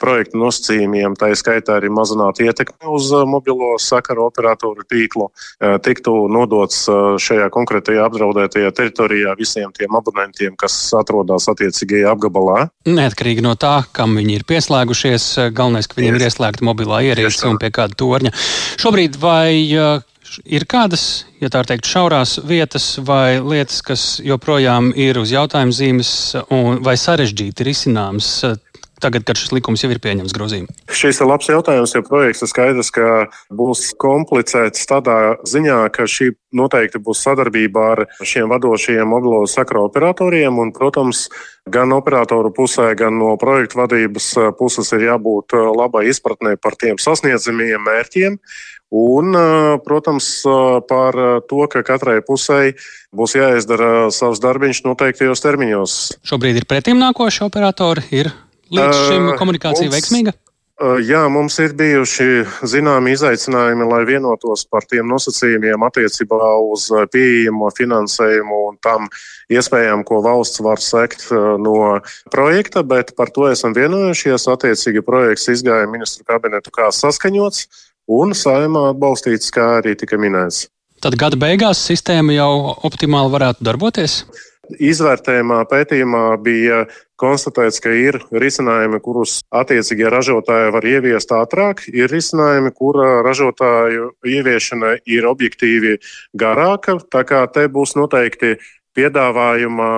projekta 0.00 0.38
nosacījumiem, 0.38 1.16
tā 1.18 1.30
skaitā 1.36 1.78
arī 1.80 1.90
mazināt 1.92 2.40
ietekmi 2.44 2.88
uz 2.92 3.10
uh, 3.14 3.24
mobilo 3.28 3.74
sakaru 3.80 4.26
operatoru 4.28 4.84
tīklu, 4.88 5.28
uh, 5.30 5.76
tiktu 5.82 6.14
nodots 6.32 6.84
šajā 7.22 7.48
konkrētajā 7.54 8.06
apdraudētajā 8.06 8.72
teritorijā 8.76 9.34
visiem 9.38 9.72
tiem 9.76 9.96
abonentiem, 9.96 10.56
kas 10.60 10.76
atrodas 10.96 11.48
attiecīgajā 11.52 12.12
apgabalā. 12.12 12.66
Neatkarīgi 12.88 13.44
no 13.44 13.56
tā, 13.58 13.78
kam 13.96 14.16
viņi 14.20 14.40
ir 14.40 14.46
pieslēgušies, 14.48 15.30
galvenais, 15.56 15.88
ka 15.88 16.00
viņiem 16.00 16.20
ir 16.20 16.26
ieslēgta 16.28 16.66
mobilā 16.66 17.02
ierīce 17.10 17.48
un 17.48 17.60
pie 17.62 17.72
kāda 17.74 17.96
torņa. 17.98 18.34
Šobrīd 18.82 19.18
vai 19.22 20.04
ir 20.44 20.66
kādas, 20.68 21.26
ja 21.40 21.50
tā 21.52 21.62
teikt, 21.66 21.88
šaurās 21.88 22.36
vietas 22.46 22.96
vai 23.04 23.38
lietas, 23.40 23.80
kas 23.86 24.04
joprojām 24.24 24.92
ir 24.96 25.18
uz 25.20 25.32
jautājuma 25.34 25.74
zīmes 25.74 26.10
vai 26.84 26.96
sarežģīti 27.00 27.66
risināmas 27.66 28.30
tagad, 29.02 29.26
kad 29.28 29.38
šis 29.40 29.52
likums 29.56 29.84
jau 29.84 29.90
ir 29.92 30.00
pieņemts 30.02 30.34
grozījumā? 30.36 30.74
Šis 30.92 31.20
ir 31.20 31.30
labs 31.30 31.50
jautājums, 31.50 31.94
jo 31.96 32.02
projekts 32.06 32.44
ir 32.44 32.50
skaidrs, 32.50 32.92
ka 32.94 33.26
būs 33.54 33.90
komplicēts 34.00 34.88
tādā 34.88 35.36
ziņā, 35.48 35.80
ka 35.94 36.08
šī 36.10 36.32
noteikti 36.56 37.00
būs 37.02 37.24
sadarbība 37.26 37.88
ar 37.94 38.04
šiem 38.24 38.48
vadošajiem 38.52 39.10
mobilo 39.10 39.42
sakra 39.50 39.84
operatoriem. 39.86 40.58
Un, 40.62 40.72
protams, 40.76 41.26
gan 41.68 41.92
operatoru 41.96 42.52
pusē, 42.56 42.92
gan 42.98 43.18
no 43.20 43.34
projektu 43.40 43.82
vadības 43.82 44.32
puses 44.58 44.92
ir 44.96 45.08
jābūt 45.10 45.56
labai 45.76 46.06
izpratnē 46.12 46.56
par 46.62 46.78
tiem 46.80 47.00
sasniedzamiem 47.02 47.84
mērķiem. 47.86 48.40
Un, 48.96 49.34
protams, 49.82 50.28
par 50.86 51.16
to, 51.50 51.64
ka 51.66 51.82
katrai 51.82 52.20
pusē 52.22 52.76
būs 53.10 53.34
jāizdara 53.34 54.12
savs 54.14 54.38
darbiņš 54.44 54.84
noteiktajos 54.86 55.42
termiņos. 55.42 55.96
Šobrīd 56.26 56.62
ir 56.62 56.68
pretim 56.70 57.02
nākošie 57.02 57.48
operatori. 57.48 58.06
Ir 58.14 58.30
līdz 58.72 59.06
šim 59.08 59.30
komunikācija 59.38 59.88
mums, 59.88 59.96
veiksmīga? 59.96 60.34
Jā, 61.08 61.22
mums 61.32 61.54
ir 61.64 61.72
bijuši 61.72 62.42
zināmi 62.68 63.14
izaicinājumi, 63.16 63.86
lai 63.88 64.02
vienotos 64.04 64.66
par 64.68 64.84
tiem 64.84 65.08
nosacījumiem 65.08 65.86
attiecībā 65.86 66.50
uz 66.68 66.90
pieejamo 67.14 67.70
finansējumu 67.78 68.58
un 68.68 68.76
tam 68.84 69.08
iespējām, 69.48 70.04
ko 70.04 70.20
valsts 70.26 70.60
var 70.60 70.82
sekt 70.84 71.30
no 71.32 71.96
projekta, 72.28 72.84
bet 72.84 73.14
par 73.16 73.32
to 73.32 73.48
esam 73.48 73.72
vienojušies. 73.72 74.44
Attiecīgi 74.52 75.00
projekts 75.06 75.48
izgāja 75.54 75.88
ministru 75.88 76.28
kabinetu 76.28 76.74
kā 76.74 76.90
saskaņots 76.92 77.64
un 78.12 78.36
saimā 78.36 78.90
atbalstīts, 78.92 79.48
kā 79.56 79.78
arī 79.78 79.96
tika 79.96 80.20
minēts. 80.20 80.66
Tad 81.00 81.16
gada 81.20 81.40
beigās 81.40 81.80
sistēma 81.88 82.36
jau 82.36 82.52
optimāli 82.84 83.32
varētu 83.32 83.64
darboties? 83.64 84.22
Izvērtējumā, 84.76 85.62
pētījumā 85.70 86.24
bija 86.42 86.84
konstatēts, 87.20 87.80
ka 87.80 87.92
ir 87.96 88.18
risinājumi, 88.30 89.00
kurus 89.04 89.38
attiecīgie 89.54 90.08
ražotāji 90.12 90.72
var 90.74 90.86
ieviest 90.86 91.32
ātrāk, 91.32 91.84
ir 91.92 92.12
risinājumi, 92.12 92.72
kura 92.76 93.22
ražotāju 93.26 94.12
ieviešana 94.26 94.98
ir 95.08 95.28
objektīvi 95.28 95.96
garāka. 96.36 96.98
Tā 97.12 97.24
kā 97.28 97.44
te 97.52 97.68
būs 97.72 97.96
noteikti 97.96 98.56
piedāvājumā 98.96 99.92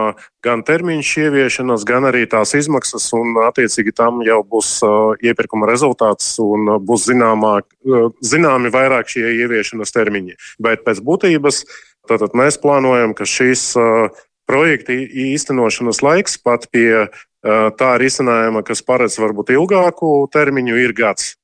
gan 0.45 0.63
termiņš 0.67 1.11
ieviešanas, 1.25 1.85
gan 1.87 2.09
arī 2.09 2.25
tās 2.31 2.55
izmaksas, 2.59 3.11
un 3.17 3.37
attiecīgi 3.47 3.95
tam 3.97 4.23
jau 4.27 4.41
būs 4.47 4.73
uh, 4.87 5.15
iepirkuma 5.23 5.69
rezultāts 5.71 6.35
un 6.43 6.73
būs 6.87 7.07
zināmā, 7.11 7.59
uh, 7.63 8.09
zināmi 8.25 8.73
vairāk 8.75 9.11
šie 9.15 9.27
ieviešanas 9.45 9.95
termiņi. 9.95 10.39
Bet 10.63 10.83
pēc 10.87 11.03
būtības 11.05 11.63
tātad 12.09 12.35
mēs 12.39 12.59
plānojam, 12.63 13.15
ka 13.15 13.29
šīs 13.29 13.71
uh, 13.79 14.09
projekta 14.49 14.97
īstenošanas 14.97 16.03
laiks 16.05 16.39
pat 16.43 16.67
pie 16.73 17.09
tā 17.79 17.91
risinājuma, 18.03 18.65
kas 18.67 18.83
paredz 18.83 19.19
varbūt 19.21 19.53
ilgāku 19.55 20.27
termiņu, 20.35 20.79
ir 20.83 20.95
gads. 20.97 21.38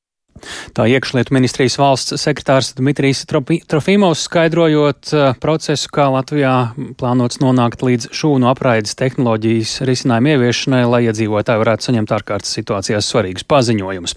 Tā 0.76 0.86
iekšlietu 0.90 1.34
ministrijas 1.34 1.76
valsts 1.80 2.16
sekretārs 2.20 2.72
Dmitrijs 2.78 3.24
Trofimovs 3.28 4.24
skaidrojot 4.28 5.12
uh, 5.12 5.32
procesu, 5.42 5.90
kā 5.94 6.08
Latvijā 6.14 6.54
plānots 7.00 7.40
nonākt 7.42 7.84
līdz 7.84 8.10
šūnu 8.14 8.48
apraides 8.50 8.96
tehnoloģijas 8.98 9.76
risinājumu 9.88 10.34
ieviešanai, 10.34 10.82
lai 10.88 11.02
iedzīvotāji 11.08 11.62
varētu 11.62 11.88
saņemt 11.88 12.14
ārkārtas 12.18 12.54
situācijās 12.58 13.10
svarīgus 13.10 13.46
paziņojumus. 13.50 14.16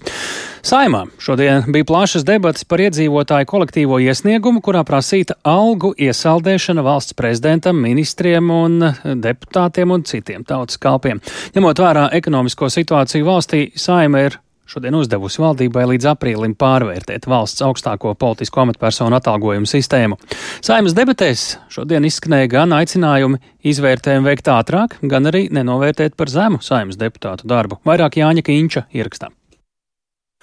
Saimā 0.68 1.04
šodien 1.22 1.68
bija 1.72 1.86
plašas 1.88 2.26
debatas 2.28 2.66
par 2.68 2.82
iedzīvotāju 2.82 3.48
kolektīvo 3.48 4.00
iesniegumu, 4.04 4.62
kurā 4.64 4.82
prasīta 4.88 5.38
algu 5.46 5.94
iesaldēšana 5.96 6.84
valsts 6.84 7.16
prezidentam, 7.18 7.78
ministriem 7.82 8.50
un 8.52 8.90
deputātiem 9.04 9.94
un 9.94 10.04
citiem 10.08 10.44
tautas 10.48 10.80
kalpiem. 10.82 11.22
Ņemot 11.54 11.84
vērā 11.84 12.08
ekonomisko 12.18 12.70
situāciju 12.74 13.28
valstī, 13.28 13.64
saima 13.78 14.26
ir 14.26 14.38
šodien 14.68 14.96
uzdevusi 14.98 15.42
valdībai 15.42 15.86
līdz 15.92 16.10
aprīlim 16.12 16.54
pārvērtēt 16.58 17.28
valsts 17.30 17.64
augstāko 17.64 18.14
politisko 18.18 18.66
amatpersonu 18.66 19.16
atalgojumu 19.18 19.68
sistēmu. 19.68 20.18
Saimas 20.64 20.96
debatēs 20.98 21.48
šodien 21.72 22.06
izskanēja 22.08 22.52
gan 22.58 22.76
aicinājumi 22.76 23.40
izvērtējumu 23.72 24.28
veikt 24.28 24.52
ātrāk, 24.52 24.98
gan 25.02 25.32
arī 25.32 25.46
nenovērtēt 25.54 26.16
par 26.18 26.32
zemu 26.32 26.62
saimas 26.64 27.00
deputātu 27.00 27.48
darbu. 27.48 27.80
Vairāk 27.88 28.20
Jāņa 28.20 28.44
Kīņša 28.44 28.88
ierakstā. 28.92 29.32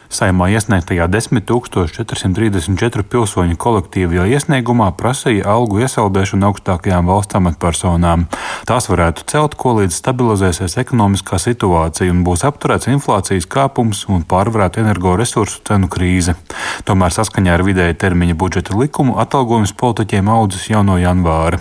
Saimā 0.09 0.47
iesniegtajā 0.53 1.07
10,434 1.11 3.05
pilsoņu 3.09 3.57
kolektīvajā 3.57 4.25
iesniegumā 4.37 4.91
prasīja 4.99 5.47
algu 5.55 5.81
iesaldēšanu 5.81 6.47
augstākajām 6.49 7.09
valsts 7.09 7.39
amatpersonām. 7.39 8.27
Tās 8.69 8.89
varētu 8.91 9.25
celt, 9.31 9.57
ko 9.59 9.75
līdz 9.79 9.97
stabilizēsies 9.97 10.77
ekonomiskā 10.81 11.39
situācija 11.41 12.13
un 12.13 12.23
būs 12.27 12.45
apturēts 12.47 12.89
inflācijas 12.91 13.49
kāpums 13.49 14.05
un 14.11 14.23
pārvarēta 14.29 14.83
energoresursu 14.83 15.63
cenu 15.67 15.89
krīze. 15.91 16.37
Tomēr 16.85 17.13
saskaņā 17.15 17.57
ar 17.57 17.65
vidēja 17.65 17.97
termiņa 18.05 18.37
budžeta 18.37 18.77
likumu 18.77 19.17
atalgojums 19.21 19.73
politiķiem 19.79 20.29
audzis 20.29 20.69
jau 20.69 20.83
no 20.85 20.99
janvāra. 21.01 21.59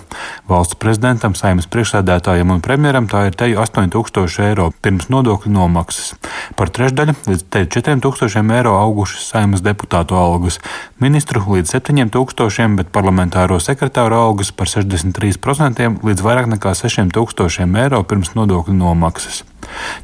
Valsts 0.50 0.78
prezidentam, 0.80 1.34
saimnes 1.38 1.68
priekšsēdētājiem 1.72 2.52
un 2.54 2.62
premjeram 2.64 3.08
tā 3.10 3.26
ir 3.30 3.38
teju 3.38 3.60
8000 3.64 4.44
eiro 4.50 4.70
pirms 4.84 5.08
nodokļu 5.12 5.52
nomaksas. 5.54 6.14
Par 6.58 6.70
trešdaļu 6.74 7.16
līdz 7.30 7.46
4000 7.72 8.33
tūkstošiem 8.34 8.50
eiro 8.50 8.74
augušas 8.74 9.28
saimas 9.30 9.62
deputātu 9.62 10.16
algas, 10.18 10.58
ministru 10.98 11.38
līdz 11.38 11.76
7000, 11.78 12.74
bet 12.76 12.90
parlamentāro 12.90 13.60
sekretāru 13.62 14.16
algas 14.18 14.50
par 14.50 14.66
63% 14.66 16.02
līdz 16.02 16.22
vairāk 16.24 16.48
nekā 16.50 16.74
6000 16.74 17.78
eiro 17.78 18.02
pirms 18.02 18.34
nodokļu 18.34 18.74
nomaksas. 18.74 19.44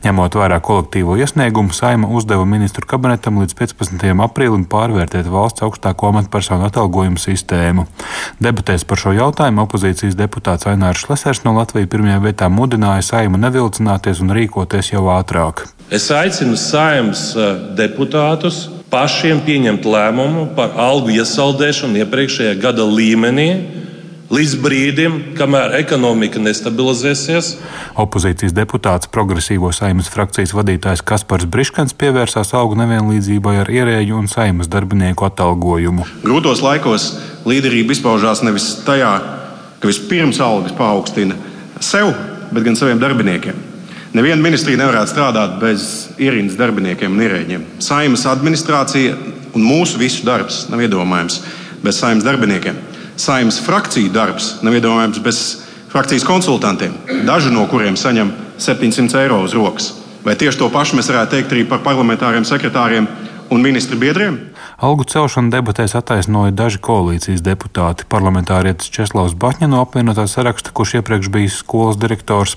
Ņemot 0.05 0.37
vērā 0.39 0.61
kolektīvo 0.63 1.17
iesniegumu, 1.19 1.75
Saima 1.75 2.07
uzdeva 2.07 2.47
ministru 2.47 2.87
kabinetam 2.87 3.41
līdz 3.43 3.57
15. 3.59 4.07
aprīlim 4.25 4.65
pārvērtēt 4.71 5.27
valsts 5.27 5.67
augstāko 5.67 6.13
amatpersonu 6.13 6.69
atalgojumu 6.71 7.19
sistēmu. 7.19 7.89
Debatēs 8.39 8.87
par 8.87 9.03
šo 9.03 9.17
jautājumu 9.19 9.67
opozīcijas 9.67 10.17
deputāts 10.17 10.71
Ainārs 10.71 11.09
Lesers 11.11 11.43
no 11.45 11.59
Latvijas 11.59 11.91
pirmajā 11.91 12.23
vietā 12.23 12.49
mudināja 12.49 13.05
Saimu 13.11 13.43
nevilcināties 13.43 14.23
un 14.23 14.39
rīkoties 14.39 14.95
jau 14.95 15.09
ātrāk. 15.19 15.67
Es 15.91 16.07
aicinu 16.15 16.55
saimnes 16.55 17.33
eh, 17.35 17.57
deputātus 17.75 18.69
pašiem 18.93 19.41
pieņemt 19.43 19.87
lēmumu 19.91 20.45
par 20.55 20.77
algu 20.79 21.11
iesaldēšanu 21.17 21.99
iepriekšējā 22.05 22.53
gada 22.63 22.85
līmenī. 22.87 23.51
Līdz 24.31 24.53
brīdim, 24.63 25.15
kamēr 25.35 25.73
ekonomika 25.81 26.39
nestabilizēsies. 26.39 27.49
Opozīcijas 27.99 28.55
deputāts, 28.55 29.11
progresīvo 29.11 29.73
saimnes 29.75 30.07
frakcijas 30.15 30.53
vadītājs 30.55 31.03
Kaspars 31.03 31.49
Briškans 31.51 31.97
pievērsās 31.99 32.55
augu 32.55 32.79
nevienlīdzībai 32.79 33.57
ar 33.65 33.73
ierēģu 33.75 34.21
un 34.21 34.31
saimnes 34.31 34.71
darbinieku 34.71 35.27
atalgojumu. 35.27 36.07
Grūtos 36.23 36.63
laikos 36.63 37.09
līderība 37.51 37.97
izpaužās 37.97 38.45
nevis 38.47 38.69
tajā, 38.87 39.17
ka 39.83 39.91
vispirms 39.91 40.39
algas 40.39 40.79
paaugstina 40.79 41.35
sev, 41.83 42.15
bet 42.55 42.71
gan 42.71 42.79
saviem 42.79 43.03
darbiniekiem. 43.03 43.70
Neviena 44.11 44.43
ministrija 44.43 44.81
nevarētu 44.81 45.13
strādāt 45.13 45.53
bez 45.63 45.83
ierīnas 46.19 46.57
darbiniekiem 46.59 47.13
un 47.15 47.23
ierēģiem. 47.23 47.67
Saimas 47.79 48.25
administrācija 48.27 49.15
un 49.55 49.63
mūsu 49.63 50.01
visu 50.01 50.25
darbs 50.27 50.65
nav 50.73 50.83
iedomājams 50.83 51.37
bez 51.85 52.01
saimas 52.03 52.27
darbiniekiem. 52.27 52.75
Saimas 53.15 53.61
frakciju 53.63 54.11
darbs 54.11 54.57
nav 54.67 54.75
iedomājams 54.75 55.23
bez 55.23 55.41
frakcijas 55.93 56.27
konsultantiem, 56.27 56.97
daži 57.29 57.55
no 57.55 57.69
kuriem 57.71 57.95
saņem 57.95 58.33
700 58.59 59.23
eiro 59.23 59.39
uz 59.47 59.55
rokas. 59.55 59.93
Vai 60.27 60.35
tieši 60.35 60.59
to 60.59 60.73
pašu 60.75 60.99
mēs 60.99 61.13
varētu 61.13 61.37
teikt 61.37 61.55
arī 61.55 61.63
par 61.71 61.85
parlamentāriem 61.87 62.43
sekretāriem 62.49 63.07
un 63.51 63.63
ministru 63.63 63.99
biedriem? 63.99 64.41
Algu 64.81 65.05
celšanu 65.05 65.53
debatēs 65.53 65.93
attaisnoja 65.99 66.55
daži 66.57 66.79
koalīcijas 66.81 67.43
deputāti. 67.45 68.07
Parlamentārietis 68.09 68.89
Česlavs 68.89 69.35
Batņa 69.37 69.67
no 69.69 69.83
apvienotā 69.85 70.25
saraksta, 70.25 70.73
kurš 70.73 70.95
iepriekš 71.03 71.29
bijis 71.35 71.59
skolas 71.61 71.99
direktors, 72.01 72.55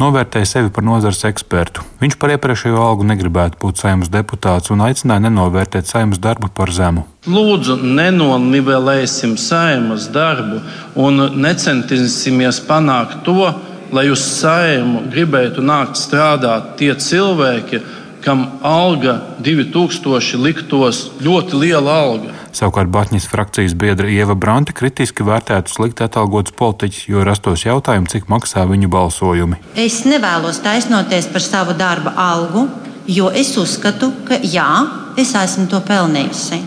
novērtēja 0.00 0.48
sevi 0.48 0.72
par 0.72 0.86
nozares 0.88 1.20
ekspertu. 1.28 1.84
Viņš 2.00 2.16
par 2.22 2.32
iepriekšējo 2.32 2.80
algu 2.80 3.04
negribētu 3.10 3.60
būt 3.60 3.82
saimnes 3.82 4.08
deputāts 4.14 4.72
un 4.72 4.86
aicināja 4.86 5.26
nenovērtēt 5.26 5.90
saimnes 5.90 6.22
darbu 6.24 6.48
par 6.56 6.72
zemu. 6.72 7.04
Lūdzu, 7.28 7.76
nenonivelēsim 7.84 9.36
saimnes 9.36 10.08
darbu 10.16 10.62
un 10.96 11.26
necentīsimies 11.44 12.62
panākt 12.64 13.20
to, 13.28 13.52
lai 13.92 14.08
uz 14.08 14.24
saimu 14.24 15.04
gribētu 15.12 15.60
nākt 15.60 16.00
strādāt 16.00 16.72
tie 16.80 16.94
cilvēki, 16.96 17.84
kam 18.26 18.46
alga 18.66 19.20
2000 19.38 20.40
liktos 20.42 21.04
ļoti 21.22 21.60
liela 21.60 21.92
alga. 22.02 22.32
Savukārt 22.50 22.90
Batņas 22.90 23.28
frakcijas 23.30 23.76
biedra 23.78 24.08
Ieva 24.10 24.34
Branta 24.34 24.74
kritiski 24.74 25.22
vērtētu 25.22 25.70
slikti 25.70 26.02
atalgotus 26.02 26.56
politiķus, 26.58 27.04
jo 27.12 27.22
rastos 27.22 27.62
jautājumi, 27.62 28.10
cik 28.10 28.26
maksā 28.32 28.64
viņu 28.66 28.90
balsojumi. 28.90 29.60
Es 29.78 30.00
nevēlos 30.10 30.58
taisnoties 30.64 31.30
par 31.30 31.44
savu 31.44 31.76
darba 31.78 32.16
algu, 32.18 32.66
jo 33.06 33.30
es 33.30 33.52
uzskatu, 33.62 34.10
ka 34.26 34.40
jā, 34.42 34.66
es 35.14 35.30
esmu 35.38 35.68
to 35.70 35.78
pelnījusi. 35.86 36.58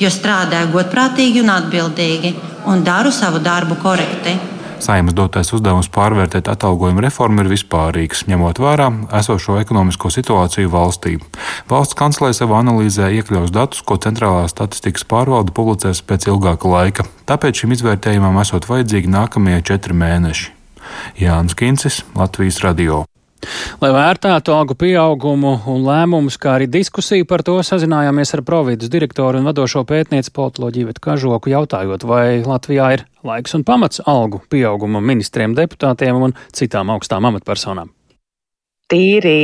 Jo 0.00 0.08
strādāju 0.08 0.72
godprātīgi 0.78 1.44
un 1.44 1.52
atbildīgi 1.52 2.32
un 2.72 2.86
daru 2.88 3.12
savu 3.12 3.42
darbu 3.44 3.76
korekti. 3.84 4.38
Saimas 4.82 5.14
dotais 5.14 5.52
uzdevums 5.54 5.86
pārvērtēt 5.94 6.48
atalgojumu 6.50 7.04
reformu 7.04 7.44
ir 7.44 7.50
vispārīgs, 7.52 8.24
ņemot 8.26 8.58
vērā 8.62 8.88
esošo 9.20 9.60
ekonomisko 9.60 10.10
situāciju 10.10 10.72
valstī. 10.72 11.18
Valsts 11.70 11.98
kancelē 11.98 12.32
savā 12.34 12.58
analīzē 12.64 13.12
iekļaus 13.20 13.54
datus, 13.54 13.84
ko 13.86 14.00
centrālā 14.02 14.48
statistikas 14.50 15.06
pārvalde 15.06 15.54
publicēs 15.54 16.02
pēc 16.02 16.26
ilgāka 16.32 16.74
laika. 16.74 17.06
Tāpēc 17.30 17.62
šim 17.62 17.76
izvērtējumam 17.78 18.42
esot 18.42 18.66
vajadzīgi 18.72 19.14
nākamie 19.14 19.62
četri 19.62 19.94
mēneši. 20.02 20.50
Jānis 21.22 21.54
Kincis, 21.54 22.02
Latvijas 22.18 22.60
Radio. 22.66 23.04
Lai 23.82 23.90
vērtētu 23.94 24.54
algu 24.54 24.76
pieaugumu 24.78 25.54
un 25.72 25.86
lēmumus, 25.86 26.38
kā 26.42 26.56
arī 26.56 26.68
diskusiju 26.70 27.26
par 27.28 27.44
to, 27.46 27.58
sazinājāmies 27.66 28.34
ar 28.36 28.44
providus 28.46 28.92
direktoru 28.92 29.40
un 29.40 29.48
vadošo 29.50 29.84
pētnieci 29.88 30.34
politoloģiju 30.34 30.90
Vietu 30.90 31.06
Kažoku, 31.08 31.52
jautājot, 31.54 32.06
vai 32.06 32.26
Latvijā 32.46 32.92
ir 32.98 33.06
laiks 33.26 33.58
un 33.58 33.66
pamats 33.66 34.04
algu 34.06 34.42
pieaugumam 34.52 35.04
ministriem, 35.06 35.56
deputātiem 35.58 36.28
un 36.28 36.38
citām 36.54 36.94
augstām 36.94 37.30
amatpersonām 37.32 37.90
tīri 38.92 39.34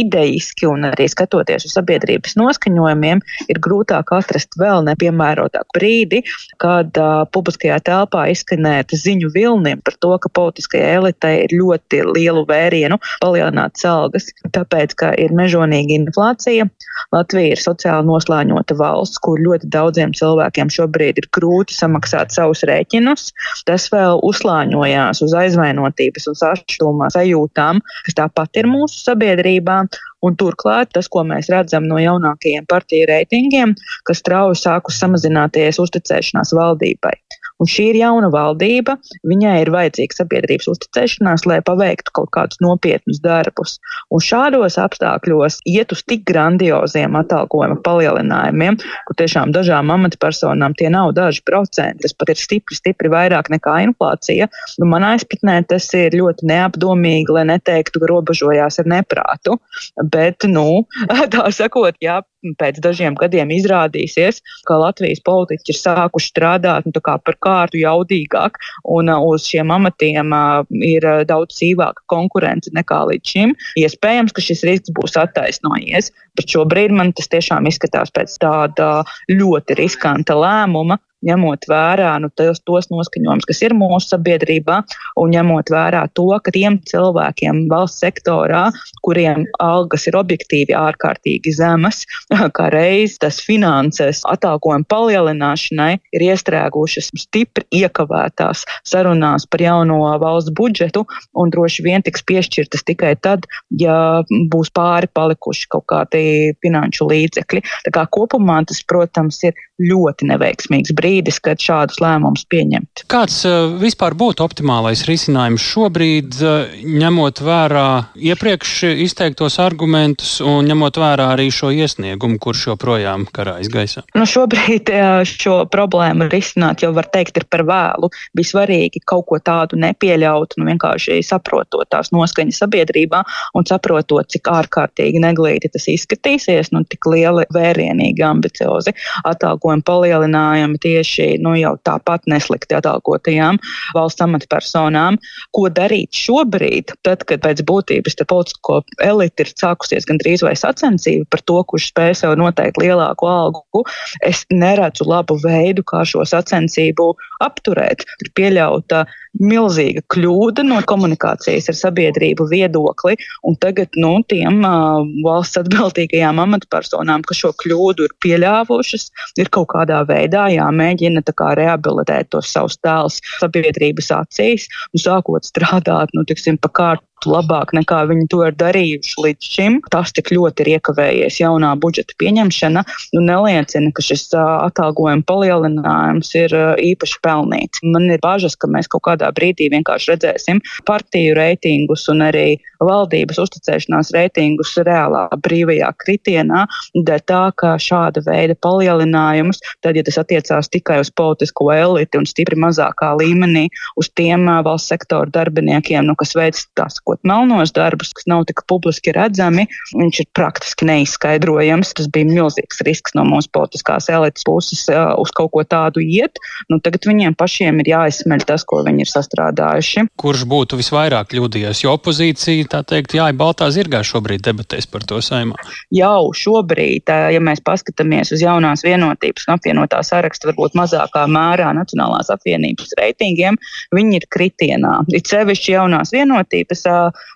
idejiski 0.00 0.68
un 0.70 0.88
arī 0.90 1.06
skatoties 1.10 1.68
uz 1.68 1.76
sabiedrības 1.76 2.36
noskaņojumiem, 2.40 3.22
ir 3.52 3.60
grūtāk 3.64 4.12
atrast 4.16 4.56
vēl 4.60 4.84
nepiemērotāku 4.88 5.78
brīdi, 5.78 6.22
kad 6.62 6.96
uh, 7.00 7.24
publiskajā 7.34 7.80
telpā 7.84 8.26
izskanēt 8.32 8.94
ziņu 8.96 9.30
vilniem 9.34 9.82
par 9.84 9.98
to, 10.00 10.14
ka 10.22 10.32
politiskajai 10.34 10.94
elitei 10.98 11.34
ir 11.44 11.56
ļoti 11.58 12.02
lielu 12.14 12.44
vērienu 12.48 13.00
palielināt 13.22 13.82
algas, 13.84 14.30
tāpēc, 14.54 14.94
ka 15.00 15.12
ir 15.20 15.34
mežonīga 15.36 15.98
inflācija. 15.98 16.66
Latvija 17.14 17.54
ir 17.54 17.60
sociāli 17.60 18.06
noslāņota 18.08 18.76
valsts, 18.78 19.20
kur 19.22 19.40
ļoti 19.42 19.68
daudziem 19.72 20.14
cilvēkiem 20.16 20.70
šobrīd 20.72 21.20
ir 21.20 21.28
grūti 21.34 21.76
samaksāt 21.76 22.34
savus 22.34 22.64
rēķinus. 22.68 23.28
Tas 23.68 23.88
vēl 23.92 24.22
uzslāņojās 24.26 25.22
uz 25.26 25.34
aizvainotības 25.44 26.30
un 26.30 26.38
sašķelumā 26.40 27.10
sajūtām, 27.14 27.82
kas 28.06 28.18
tāpat 28.20 28.62
ir 28.62 28.70
mūsu 28.70 28.93
mūsu 28.94 29.10
sabiedrībā. 29.10 29.84
Un 30.24 30.36
turklāt 30.40 30.94
tas, 30.94 31.08
ko 31.08 31.24
mēs 31.24 31.50
redzam 31.52 31.84
no 31.84 31.98
jaunākajiem 31.98 32.64
partiju 32.66 33.06
reitingiem, 33.10 33.74
kas 34.06 34.22
strauji 34.22 34.56
sākus 34.62 34.98
samazināties 34.98 35.78
uzticēšanās 35.78 36.54
valdībai. 36.56 37.12
Un 37.62 37.68
šī 37.70 37.84
ir 37.92 37.98
jauna 38.00 38.28
valdība, 38.34 38.96
viņai 39.30 39.54
ir 39.62 39.70
vajadzīga 39.70 40.18
sabiedrības 40.18 40.66
uzticēšanās, 40.72 41.44
lai 41.46 41.60
paveiktu 41.64 42.14
kaut 42.18 42.32
kādus 42.34 42.58
nopietnus 42.64 43.20
darbus. 43.22 43.76
Un 44.10 44.22
šādos 44.24 44.78
apstākļos 44.82 45.60
iet 45.70 45.94
uz 45.94 46.02
tik 46.02 46.24
grandioziem 46.26 47.14
atalgojuma 47.20 47.78
palielinājumiem, 47.86 48.80
kur 49.06 49.18
tiešām 49.20 49.54
dažām 49.54 49.92
amatpersonām 49.94 50.74
tie 50.78 50.90
nav 50.90 51.12
daži 51.14 51.44
procenti, 51.46 52.02
tas 52.02 52.16
pat 52.18 52.34
ir 52.34 52.42
stipri, 52.42 52.78
stipri 52.80 53.12
vairāk 53.12 53.52
nekā 53.54 53.78
inflācija. 53.86 54.50
Nu, 54.82 54.90
manā 54.90 55.14
izpratnē 55.20 55.60
tas 55.70 55.86
ir 55.94 56.18
ļoti 56.18 56.50
neapdomīgi, 56.50 57.38
lai 57.38 57.46
neteiktu, 57.54 58.02
ka 58.02 58.10
robežojās 58.10 58.82
ar 58.82 58.90
neprātu. 58.96 59.60
Bet, 60.02 60.42
nu, 60.50 60.84
tā 61.34 61.46
sakot, 61.54 61.94
jā, 62.02 62.18
pēc 62.58 62.80
dažiem 62.84 63.16
gadiem 63.18 63.52
izrādīsies, 63.54 64.42
ka 64.68 64.76
Latvijas 64.80 65.22
politiķi 65.24 65.72
ir 65.72 65.78
sākuši 65.78 66.32
strādāt 66.32 66.88
nu, 66.88 66.92
par 67.00 67.38
kārtu 67.44 67.80
jaudīgāk, 67.82 68.58
un 68.96 69.12
uh, 69.12 69.22
uz 69.30 69.46
šiem 69.50 69.72
amatiem 69.74 70.34
uh, 70.34 70.64
ir 70.84 71.06
uh, 71.08 71.22
daudz 71.28 71.58
sīvāka 71.60 72.04
konkurence 72.12 72.72
nekā 72.74 73.04
līdz 73.10 73.34
šim. 73.34 73.54
Iespējams, 73.80 74.34
ka 74.34 74.44
šis 74.44 74.64
risks 74.68 74.94
būs 74.96 75.18
attaisnojies, 75.20 76.12
bet 76.38 76.50
šobrīd 76.50 76.94
man 76.96 77.14
tas 77.16 77.30
tiešām 77.32 77.68
izskatās 77.70 78.12
pēc 78.14 78.38
tāda 78.42 78.90
ļoti 79.32 79.78
riskanta 79.80 80.36
lēmuma, 80.38 80.98
ņemot 81.24 81.68
vērā 81.70 82.12
nu, 82.22 82.30
tos, 82.36 82.60
tos 82.66 82.90
noskaņojumus, 82.92 83.46
kas 83.48 83.62
ir 83.64 83.74
mūsu 83.76 84.14
sabiedrībā, 84.14 84.80
un 85.20 85.34
ņemot 85.34 85.72
vērā 85.72 86.04
to, 86.16 86.28
ka 86.44 86.52
tiem 86.54 86.78
cilvēkiem 86.90 87.64
valsts 87.72 88.04
sektorā, 88.04 88.66
kuriem 89.04 89.44
algas 89.62 90.06
ir 90.10 90.18
objektīvi 90.18 90.76
ārkārtīgi 90.76 91.54
zemas, 91.56 92.04
kā 92.56 92.68
reiz 92.74 93.16
tas 93.22 93.40
finanses 93.44 94.22
atalgojuma 94.30 94.88
palielināšanai 94.90 95.92
ir 96.16 96.26
iestrēgušas 96.28 97.10
stipri 97.24 97.66
iekavētās 97.82 98.64
sarunās 98.86 99.48
par 99.50 99.64
jauno 99.64 100.00
valsts 100.22 100.52
budžetu, 100.56 101.04
un 101.38 101.52
droši 101.54 101.84
vien 101.86 102.04
tiks 102.04 102.24
piešķirtas 102.28 102.84
tikai 102.88 103.14
tad, 103.24 103.48
ja 103.80 104.22
būs 104.52 104.72
pāri 104.74 105.08
palikuši 105.14 105.68
kaut 105.72 105.86
kādi 105.90 106.54
finanšu 106.64 107.08
līdzekļi. 107.10 107.62
Tā 107.86 107.94
kā 107.94 108.06
kopumā 108.14 108.60
tas, 108.68 108.82
protams, 108.88 109.40
ir 109.46 109.56
ļoti 109.82 110.28
neveiksmīgs 110.30 110.94
brīdis, 110.94 111.13
kad 111.44 111.60
šādus 111.60 112.00
lēmumus 112.02 112.46
pieņemt. 112.50 113.04
Kāds 113.10 113.40
uh, 113.48 113.74
vispār 113.80 114.16
būtu 114.18 114.44
optimālais 114.44 115.04
risinājums 115.08 115.64
šobrīd, 115.64 116.38
uh, 116.42 116.72
ņemot 116.84 117.42
vērā 117.44 117.88
iepriekš 118.16 118.72
izteiktos 119.04 119.58
argumentus 119.62 120.38
un 120.44 120.66
ņemot 120.70 120.98
vērā 121.00 121.30
arī 121.34 121.50
šo 121.54 121.70
iesniegumu, 121.74 122.40
kurš 122.42 122.68
joprojām 122.72 123.26
karājas 123.34 123.70
gaisā? 123.72 124.04
Nu, 124.16 124.26
šobrīd 124.28 124.90
uh, 124.94 125.22
šo 125.28 125.60
problēmu 125.70 126.28
risināt 126.32 126.84
jau 126.84 126.92
var 126.96 127.08
teikt 127.12 127.40
ir 127.40 127.48
par 127.50 127.64
vēlu. 127.68 128.10
Bija 128.36 128.52
svarīgi 128.54 129.02
kaut 129.04 129.26
ko 129.30 129.38
tādu 129.42 129.78
nepieļaut, 129.80 130.56
nu 130.58 130.68
vienkārši 130.68 131.20
saprotot 131.26 131.88
tās 131.92 132.10
noskaņas 132.14 132.62
sabiedrībā 132.64 133.22
un 133.58 133.66
saprotot, 133.68 134.28
cik 134.32 134.48
ārkārtīgi 134.50 135.22
neglīti 135.22 135.70
tas 135.74 135.88
izskatīsies, 135.92 136.72
nu 136.74 136.84
tik 136.88 137.06
lieli, 137.10 137.46
vērienīgi, 137.54 138.24
ambiciozi 138.26 138.94
atalgojumi 139.28 139.84
palielinājumi 139.86 140.80
tieši 141.04 141.38
nu, 141.42 141.54
jau 141.58 141.76
tāpat 141.84 142.24
neslikti 142.26 142.74
atalgotajām 142.74 143.58
valsts 143.94 144.22
amatpersonām. 144.24 145.18
Ko 145.52 145.68
darīt 145.68 146.14
šobrīd, 146.16 146.94
tad, 147.04 147.24
kad 147.28 147.42
pēc 147.44 147.62
būtības 147.66 148.16
politisko 148.24 148.82
elite 149.04 149.44
ir 149.44 149.52
sākusies 149.52 150.06
gandrīz 150.08 150.42
vai 150.42 150.54
sacensība 150.56 151.26
par 151.30 151.44
to, 151.44 151.60
kurš 151.68 151.90
spēj 151.92 152.14
sev 152.22 152.36
noteikt 152.40 152.80
lielāku 152.80 153.28
algu, 153.28 153.84
es 154.24 154.44
neredzu 154.50 155.04
labu 155.04 155.36
veidu, 155.42 155.84
kā 155.84 156.04
šo 156.04 156.24
sacensību 156.24 157.12
apturēt. 157.44 158.04
Ir 158.24 158.32
pieļauta 158.34 159.04
milzīga 159.40 160.02
kļūda 160.14 160.64
no 160.66 160.78
komunikācijas 160.86 161.70
ar 161.72 161.78
sabiedrību 161.78 162.46
viedokli, 162.50 163.16
tagad 163.62 163.96
nu, 164.00 164.12
tiem 164.30 164.62
uh, 164.66 165.02
valsts 165.24 165.58
atbildīgajām 165.64 166.40
amatpersonām, 166.44 167.24
kas 167.26 167.42
šo 167.42 167.52
kļūdu 167.62 168.08
ir 168.08 168.14
pieļāvušas, 168.24 169.08
ir 169.42 169.50
kaut 169.54 169.70
kādā 169.74 170.02
veidā 170.08 170.46
jāmēģina 170.54 171.24
kā, 171.34 171.54
rehabilitēt 171.58 172.30
tos 172.34 172.52
savus 172.54 172.78
tēlus 172.84 173.20
sabiedrības 173.40 174.12
acīs 174.20 174.68
un 174.92 175.02
sākot 175.02 175.46
strādāt, 175.48 176.14
nu, 176.14 176.26
tiksim, 176.28 176.60
pa 176.60 176.70
kārtu 176.70 177.13
labāk 177.26 177.72
nekā 177.76 178.02
viņi 178.10 178.26
to 178.32 178.42
ir 178.46 178.56
darījuši 178.60 179.24
līdz 179.24 179.50
šim. 179.54 179.78
Tas 179.92 180.12
tik 180.16 180.32
ļoti 180.34 180.64
ir 180.64 180.72
iekavējies 180.76 181.40
jaunā 181.40 181.72
budžeta 181.80 182.16
pieņemšana 182.20 182.84
un 182.84 183.18
nu, 183.18 183.24
neliecina, 183.30 183.92
ka 183.94 184.04
šis 184.04 184.26
atalgojuma 184.36 185.26
palielinājums 185.28 186.34
ir 186.38 186.56
īpaši 186.90 187.20
pelnīts. 187.24 187.84
Man 187.86 188.10
ir 188.12 188.22
bažas, 188.24 188.56
ka 188.56 188.70
mēs 188.70 188.90
kaut 188.92 189.06
kādā 189.08 189.30
brīdī 189.36 189.70
vienkārši 189.72 190.14
redzēsim 190.14 190.62
partiju 190.88 191.38
reitingus 191.38 192.08
un 192.12 192.26
arī 192.28 192.48
valdības 192.88 193.40
uzticēšanās 193.44 194.12
reitingus 194.14 194.74
reālā 194.86 195.26
brīvajā 195.44 195.90
kritienā, 196.04 196.64
dēļ 196.94 197.24
tā, 197.28 197.42
ka 197.60 197.74
šāda 197.80 198.24
veida 198.26 198.56
palielinājums, 198.64 199.62
tad, 199.84 199.98
ja 199.98 200.04
tas 200.06 200.20
attiecās 200.22 200.70
tikai 200.72 201.00
uz 201.02 201.10
politisko 201.14 201.70
eliti 201.74 202.20
un 202.20 202.28
stipri 202.28 202.58
mazākā 202.60 203.14
līmenī, 203.20 203.66
uz 204.00 204.10
tiem 204.14 204.46
valsts 204.66 204.92
sektora 204.92 205.30
darbiniekiem, 205.32 206.04
nu, 206.06 206.16
kas 206.18 206.34
veic 206.38 206.60
tās 206.78 207.00
ko 207.02 207.16
melnos 207.24 207.72
darbus, 207.74 208.12
kas 208.16 208.26
nav 208.30 208.44
tik 208.48 208.64
publiski 208.70 209.14
redzami, 209.14 209.66
viņš 209.94 210.20
ir 210.22 210.28
praktiski 210.36 210.88
neizskaidrojams. 210.88 211.94
Tas 211.96 212.08
bija 212.12 212.28
milzīgs 212.28 212.82
risks 212.86 213.14
no 213.16 213.24
mūsu 213.28 213.50
politiskās 213.54 214.08
elites 214.12 214.46
puses 214.46 214.86
uz 214.90 215.34
kaut 215.36 215.52
ko 215.54 215.64
tādu 215.68 216.02
iet. 216.02 216.40
Nu, 216.70 216.80
tagad 216.82 217.06
viņiem 217.08 217.36
pašiem 217.38 217.80
ir 217.82 217.92
jāizsmeļ 217.94 218.46
tas, 218.48 218.66
ko 218.66 218.82
viņi 218.86 219.06
ir 219.06 219.10
sastrādājuši. 219.10 220.08
Kurš 220.20 220.46
būtu 220.50 220.78
visvairāk 220.80 221.32
kļūdījies? 221.32 221.84
Jo 221.84 221.96
opozīcija, 221.98 222.70
tā 222.74 222.82
teikt, 222.94 223.14
jā, 223.18 223.28
baltā 223.36 223.68
zirgā 223.74 224.02
šobrīd 224.06 224.42
debatēs 224.44 224.88
par 224.90 225.04
to 225.06 225.20
saimā. 225.22 225.58
Jau 225.94 226.32
šobrīd, 226.34 227.10
ja 227.34 227.42
mēs 227.42 227.62
paskatāmies 227.64 228.32
uz 228.34 228.42
jaunās 228.42 228.82
vienotības 228.86 229.46
un 229.46 229.54
apvienotā 229.56 230.00
saraksta, 230.06 230.50
varbūt 230.50 230.76
mazākā 230.78 231.24
mērā 231.30 231.70
Nacionālās 231.76 232.30
apvienības 232.34 232.96
reitingiem, 232.98 233.58
viņi 233.94 234.18
ir 234.18 234.26
kritienā. 234.34 234.96
Ir 235.14 235.22
sevišķi 235.28 235.74
jaunās 235.76 236.12
vienotības 236.14 236.84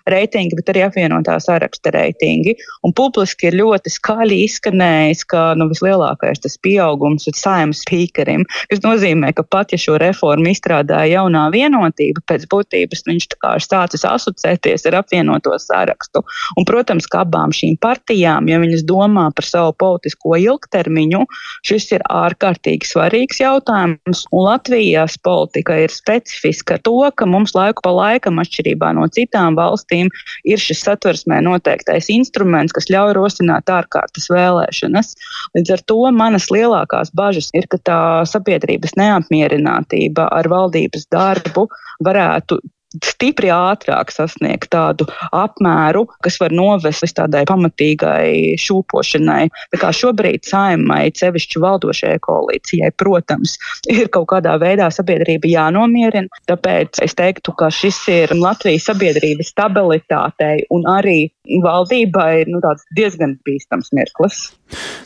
reitingi, 0.09 0.57
bet 0.59 0.73
arī 0.73 0.83
apvienotā 0.87 1.37
saraksta 1.43 1.93
reitingi. 1.95 2.55
Un 2.87 2.95
publiski 2.97 3.49
ir 3.49 3.59
ļoti 3.59 3.93
skaļi 3.93 4.41
izskanējis, 4.47 5.25
ka 5.29 5.45
nu, 5.59 5.69
vislielākais 5.71 6.43
tas 6.43 6.57
pieaugums 6.63 7.27
ir 7.29 7.37
saimnes 7.39 7.83
spīkerim, 7.85 8.45
kas 8.71 8.83
nozīmē, 8.83 9.31
ka 9.37 9.45
pat 9.47 9.75
ja 9.75 9.79
šo 9.81 9.99
reformu 10.01 10.51
izstrādāja 10.51 11.19
jaunā 11.19 11.47
vienotība, 11.53 12.23
pēc 12.29 12.47
būtības 12.51 13.05
viņš 13.07 13.29
tā 13.33 13.41
kā 13.43 13.55
ir 13.59 13.65
sācis 13.65 14.07
asociēties 14.07 14.87
ar 14.89 14.99
apvienoto 15.29 15.57
sarakstu. 15.59 16.23
Un, 16.57 16.65
protams, 16.65 17.07
ka 17.07 17.23
abām 17.23 17.51
šīm 17.53 17.77
partijām, 17.81 18.47
ja 18.49 18.59
viņas 18.59 18.85
domā 18.87 19.29
par 19.35 19.45
savu 19.45 19.73
politisko 19.79 20.37
ilgtermiņu, 20.39 21.25
šis 21.65 21.91
ir 21.93 22.03
ārkārtīgi 22.09 22.87
svarīgs 22.87 23.39
jautājums. 23.39 24.25
Un 24.31 24.45
Latvijas 24.45 25.17
politika 25.21 25.77
ir 25.77 25.91
specifiska 25.93 26.77
ar 26.77 26.83
to, 26.83 26.97
ka 27.15 27.25
mums 27.25 27.53
laiku 27.55 27.83
pa 27.83 27.91
laikam, 27.93 28.39
atšķirībā 28.39 28.93
no 28.97 29.07
citām 29.07 29.57
valstīm 29.59 30.09
ir 30.45 30.59
šis 30.59 30.83
satversmē 30.87 31.41
noteiktais 31.45 32.09
instruments, 32.09 32.73
kas 32.73 32.89
ļauj 32.89 33.13
rosināt 33.17 33.69
ārkārtas 33.69 34.29
vēlēšanas. 34.31 35.13
Līdz 35.57 35.75
ar 35.75 35.85
to 35.85 35.99
manas 36.15 36.49
lielākās 36.53 37.13
bažas 37.13 37.51
ir, 37.53 37.67
ka 37.69 37.77
tā 37.83 38.01
sabiedrības 38.29 38.95
neapmierinātība 38.99 40.29
ar 40.33 40.49
valdības 40.49 41.07
darbu 41.13 41.67
varētu 42.05 42.59
stipri 43.05 43.51
ātrāk 43.53 44.11
sasniegt 44.13 44.69
tādu 44.73 45.05
apmēru, 45.35 46.05
kas 46.25 46.39
var 46.41 46.53
novest 46.55 47.03
līdz 47.03 47.15
tādai 47.21 47.43
pamatīgai 47.49 48.57
šūpošanai. 48.61 49.49
Tā 49.73 49.81
kā 49.81 49.91
šobrīd 49.95 50.47
saimai, 50.49 51.09
sevišķi 51.15 51.61
valdošajai 51.63 52.21
koalīcijai, 52.25 52.91
protams, 52.97 53.57
ir 53.91 54.09
kaut 54.13 54.29
kādā 54.33 54.57
veidā 54.61 54.89
sabiedrība 54.93 55.51
jānomierina. 55.51 56.41
Tāpēc 56.49 57.01
es 57.05 57.17
teiktu, 57.17 57.53
ka 57.57 57.69
šis 57.73 58.01
ir 58.13 58.35
Latvijas 58.37 58.89
sabiedrības 58.89 59.53
stabilitātei 59.53 60.65
un 60.73 60.87
arī 60.89 61.19
valdībai 61.63 62.45
nu, 62.49 62.61
diezgan 62.95 63.37
bīstams 63.45 63.93
mirklis. 63.95 64.49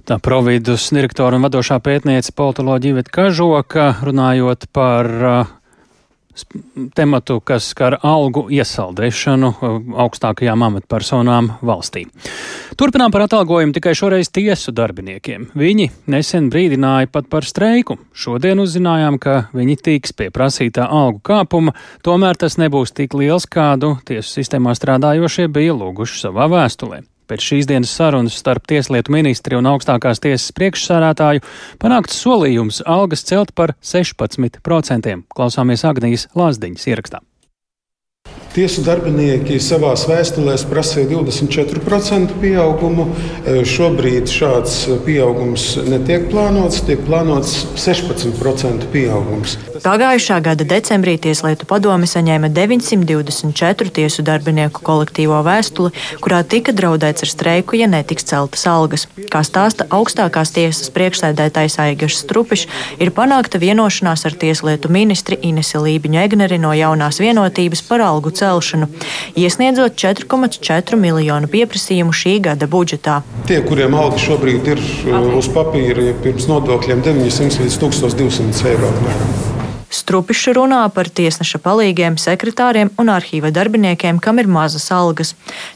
Tā 0.07 0.19
providus 0.23 0.89
direktora 0.95 1.39
un 1.39 1.45
vadošā 1.47 1.79
pētniece 1.83 2.33
politoloģija 2.35 2.97
Iveta 2.97 3.13
Kažoka 3.15 3.85
runājot 4.03 4.67
par 4.75 5.11
uh, 5.23 5.53
tematu, 6.95 7.39
kas 7.45 7.69
skar 7.73 7.97
algu 8.03 8.47
iesaldēšanu 8.53 9.51
uh, 9.53 9.77
augstākajām 10.05 10.65
amatpersonām 10.67 11.51
valstī. 11.65 12.05
Turpinām 12.79 13.13
par 13.13 13.27
atalgojumu 13.27 13.75
tikai 13.75 13.93
šoreiz 13.97 14.31
tiesu 14.33 14.73
darbiniekiem. 14.73 15.51
Viņi 15.57 15.89
nesen 16.09 16.49
brīdināja 16.53 17.11
pat 17.13 17.29
par 17.29 17.45
streiku. 17.45 17.99
Šodien 18.17 18.63
uzzinājām, 18.63 19.19
ka 19.21 19.37
viņi 19.53 19.77
tiks 19.85 20.15
pie 20.17 20.31
prasītā 20.33 20.89
algu 20.89 21.21
kāpuma, 21.23 21.75
tomēr 22.05 22.39
tas 22.39 22.57
nebūs 22.61 22.95
tik 22.97 23.13
liels, 23.19 23.45
kādu 23.45 23.95
tiesu 24.07 24.39
sistēmā 24.39 24.73
strādājošie 24.77 25.49
bija 25.53 25.77
lūguši 25.77 26.23
savā 26.25 26.49
vēstulē. 26.51 27.03
Pēc 27.33 27.41
šīs 27.41 27.65
dienas 27.65 27.89
sarunas 27.97 28.35
starp 28.37 28.67
Tieslietu 28.69 29.09
ministri 29.15 29.57
un 29.57 29.65
augstākās 29.71 30.21
tiesas 30.21 30.53
priekšsārātāju 30.53 31.41
panākts 31.81 32.21
solījums 32.21 32.83
algas 32.85 33.25
celt 33.25 33.55
par 33.57 33.73
16%. 33.81 35.17
Klausāmies 35.33 35.89
Agnijas 35.89 36.29
Lāsdiņas 36.37 36.91
ierakstā. 36.93 37.25
Tiesu 38.53 38.83
darbinieki 38.85 39.55
savā 39.57 39.95
vēstulēs 39.97 40.67
prasīja 40.69 41.07
24% 41.09 42.35
pieaugumu. 42.37 43.07
E, 43.49 43.63
šobrīd 43.65 44.29
šāds 44.29 44.75
pieaugums 45.07 45.71
netiek 45.89 46.27
plānots, 46.29 46.83
tiek 46.85 47.01
plānots 47.07 47.63
16% 47.81 48.85
pieaugums. 48.93 49.55
Pagājušā 49.81 50.37
gada 50.45 50.67
decembrī 50.69 51.15
Tieslietu 51.17 51.65
padome 51.65 52.05
saņēma 52.05 52.51
924 52.53 53.89
tiesu 53.97 54.21
darbinieku 54.21 54.85
kolektīvo 54.85 55.41
vēstuli, 55.43 55.89
kurā 56.21 56.43
tika 56.45 56.77
draudēts 56.77 57.25
ar 57.25 57.33
streiku, 57.33 57.79
ja 57.81 57.89
netiks 57.89 58.29
celtas 58.29 58.67
algas. 58.69 59.07
Kā 59.33 59.41
stāsta 59.41 59.89
augstākās 59.89 60.53
tiesas 60.53 60.93
priekšsēdētājs 60.93 61.79
Aigars 61.87 62.21
Strupišs, 62.21 62.69
ir 63.01 63.15
panākta 63.17 63.57
vienošanās 63.57 64.27
ar 64.29 64.37
Tieslietu 64.37 64.93
ministri 64.93 65.41
Inesi 65.41 65.81
Lībiņu 65.81 66.21
Egneri 66.21 66.61
no 66.61 66.77
jaunās 66.77 67.17
vienotības 67.23 67.81
par 67.89 68.05
algu 68.05 68.29
celšanu 68.29 68.42
celšanu, 68.43 68.89
iesniedzot 69.39 69.95
4,4 69.99 70.99
miljonu 70.99 71.49
pieprasījumu 71.51 72.15
šī 72.15 72.37
gada 72.49 72.69
budžetā. 72.69 73.21
Tie, 73.47 73.61
kuriem 73.67 73.95
alga 73.99 74.19
šobrīd 74.21 74.69
ir 74.75 74.83
uz 75.39 75.49
papīra, 75.55 76.09
ja 76.11 76.19
pirms 76.25 76.49
nodokļiem 76.51 77.03
900 77.07 77.65
līdz 77.65 77.81
1200 77.87 78.71
eiro. 78.73 78.93
Strupišs 79.93 80.55
runā 80.57 80.81
par 80.89 81.05
tiesneša 81.05 81.59
palīgiem, 81.61 82.15
sekretāriem 82.17 82.89
un 82.97 83.11
arhīva 83.13 83.51
darbiniekiem, 83.53 84.17
kam 84.17 84.39
ir 84.41 84.47
mazas 84.49 84.87
algas. 84.89 85.35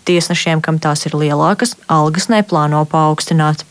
Tiesnešiem, 0.10 0.63
kam 0.65 0.80
tās 0.82 1.06
ir 1.06 1.13
lielākas, 1.13 1.75
algas 1.86 2.25
neplāno 2.34 2.82
paaugstināt. 2.89 3.62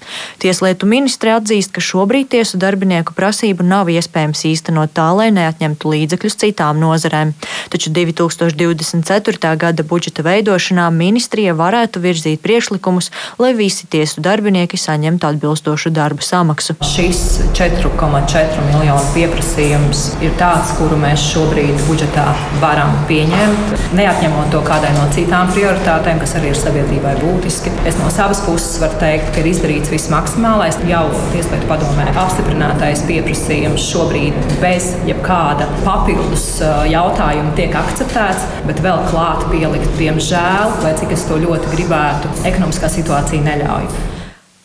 Tieslietu 0.42 0.86
ministre 0.86 1.32
atzīst, 1.34 1.72
ka 1.74 1.82
šobrīd 1.82 2.30
tiesu 2.36 2.60
darbinieku 2.62 3.16
prasību 3.16 3.66
nav 3.66 3.90
iespējams 3.90 4.44
īstenot 4.52 4.94
tā, 4.94 5.08
lai 5.18 5.32
neatņemtu 5.34 5.90
līdzekļus 5.96 6.38
citām 6.44 6.78
nozarēm. 6.78 7.34
Taču 7.74 7.90
2024. 7.96 9.52
gada 9.58 9.82
budžeta 9.82 10.22
veidošanā 10.26 10.86
ministrija 10.94 11.56
varētu 11.58 12.04
virzīt 12.06 12.44
priekšlikumus, 12.46 13.10
lai 13.42 13.50
visi 13.58 13.90
tiesu 13.90 14.22
darbinieki 14.22 14.78
saņemtu 14.78 15.26
atbilstošu 15.32 15.90
darba 15.90 16.22
samaksu. 16.22 16.78
Šis 16.86 17.42
4,4 17.58 18.70
miljonu 18.70 19.10
pieprasījums 19.16 20.06
ir 20.22 20.35
tāds, 20.40 20.72
kuru 20.78 20.98
mēs 21.00 21.22
šobrīd 21.32 21.80
budžetā 21.86 22.24
varam 22.62 22.92
pieņemt, 23.08 23.74
neatņemot 23.96 24.50
to 24.54 24.62
kādai 24.66 24.92
no 24.96 25.06
citām 25.14 25.50
prioritātēm, 25.52 26.20
kas 26.22 26.36
arī 26.38 26.52
ir 26.52 26.58
sabiedrībai 26.60 27.14
būtiski. 27.20 27.72
Es 27.88 27.98
no 28.00 28.10
savas 28.12 28.42
puses 28.46 28.80
varu 28.82 28.98
teikt, 29.02 29.32
ka 29.34 29.42
ir 29.42 29.50
izdarīts 29.52 29.92
viss 29.92 30.10
maksimālais. 30.12 30.78
Jau 30.90 31.04
Tieslietu 31.32 31.68
padomē 31.70 32.08
apstiprinātais 32.12 33.04
pieprasījums 33.08 33.86
šobrīd 33.90 34.36
bez 34.62 34.92
jebkāda 35.08 35.68
papildus 35.84 36.48
jautājuma 36.90 37.54
tiek 37.58 37.76
akceptēts, 37.76 38.46
bet 38.68 38.82
vēl 38.84 39.02
klāt 39.10 39.46
pielikt, 39.52 39.88
diemžēl, 40.00 40.76
lai 40.84 40.92
cik 41.00 41.16
es 41.16 41.26
to 41.28 41.40
ļoti 41.42 41.72
gribētu, 41.76 42.36
ekonomiskā 42.52 42.92
situācija 42.98 43.44
neļauj. 43.46 44.15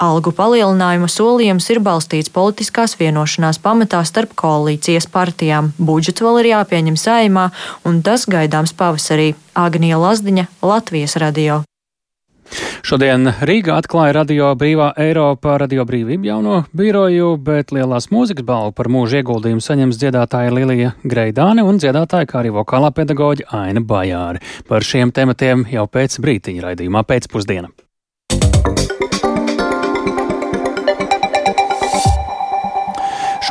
Algu 0.01 0.31
palielinājuma 0.33 1.05
solījums 1.13 1.67
ir 1.69 1.77
balstīts 1.85 2.31
politiskās 2.33 2.95
vienošanās 2.97 3.59
pamatā 3.61 3.99
starp 4.09 4.31
koalīcijas 4.39 5.05
partijām. 5.13 5.75
Budžets 5.77 6.23
vēl 6.25 6.39
ir 6.41 6.47
jāpieņem 6.55 6.97
saimā, 6.97 7.51
un 7.85 7.99
tas 8.01 8.25
gaidāms 8.25 8.73
pavasarī. 8.73 9.35
Agnija 9.53 9.99
Lazdiņa, 10.01 10.47
Latvijas 10.65 11.19
radio. 11.21 11.59
Šodien 12.81 13.29
Rīgā 13.45 13.75
atklāja 13.77 14.15
Radio 14.17 14.49
Brīvā 14.57 14.89
Eiropa 14.99 15.59
Radio 15.61 15.85
Brīvību 15.85 16.27
jauno 16.27 16.57
biroju, 16.75 17.35
bet 17.37 17.69
lielās 17.71 18.09
mūzikas 18.11 18.47
balvu 18.47 18.73
par 18.75 18.89
mūža 18.91 19.21
ieguldījumu 19.21 19.61
saņems 19.61 20.01
dziedātāja 20.01 20.55
Lilija 20.57 20.95
Greidāne 21.05 21.61
un 21.61 21.77
dziedātāja, 21.77 22.25
kā 22.25 22.41
arī 22.41 22.55
vokālā 22.57 22.89
pedagoģa 22.97 23.51
Aina 23.61 23.85
Bajāri. 23.85 24.41
Par 24.67 24.81
šiem 24.81 25.13
tematiem 25.13 25.69
jau 25.69 25.85
pēc 25.85 26.17
brītiņa 26.25 26.67
raidījumā 26.71 27.05
pēcpusdiena. 27.05 27.69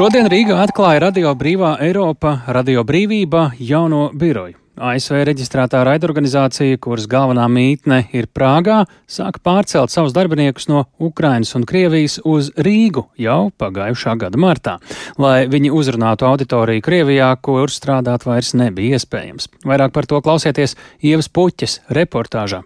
Šodien 0.01 0.31
Rīgā 0.33 0.55
atklāja 0.65 1.03
Radio 1.03 1.35
Brīvā 1.37 1.75
Eiropa, 1.85 2.31
Radio 2.57 2.81
Brīvība 2.89 3.51
jauno 3.61 4.07
biroju. 4.17 4.55
ASV 4.81 5.19
reģistrētā 5.29 5.83
raidorganizācija, 5.85 6.79
kuras 6.81 7.05
galvenā 7.05 7.45
mītne 7.53 7.99
ir 8.17 8.31
Prāgā, 8.33 8.79
sāka 9.05 9.43
pārcelt 9.45 9.93
savus 9.93 10.17
darbiniekus 10.17 10.71
no 10.73 10.87
Ukrainas 10.97 11.53
un 11.59 11.69
Krievijas 11.69 12.17
uz 12.25 12.49
Rīgu 12.57 13.11
jau 13.21 13.51
pagājušā 13.61 14.17
gada 14.25 14.41
martā, 14.41 14.79
lai 15.21 15.45
viņi 15.53 15.69
uzrunātu 15.69 16.31
auditoriju 16.33 16.89
Krievijā, 16.89 17.35
kur 17.37 17.69
strādāt 17.69 18.25
vairs 18.25 18.57
nebija 18.57 18.97
iespējams. 18.97 19.53
Vairāk 19.69 19.93
par 19.93 20.09
to 20.09 20.25
klausieties 20.25 20.79
Ievas 21.05 21.29
Puķes 21.29 21.83
reportāžā. 21.93 22.65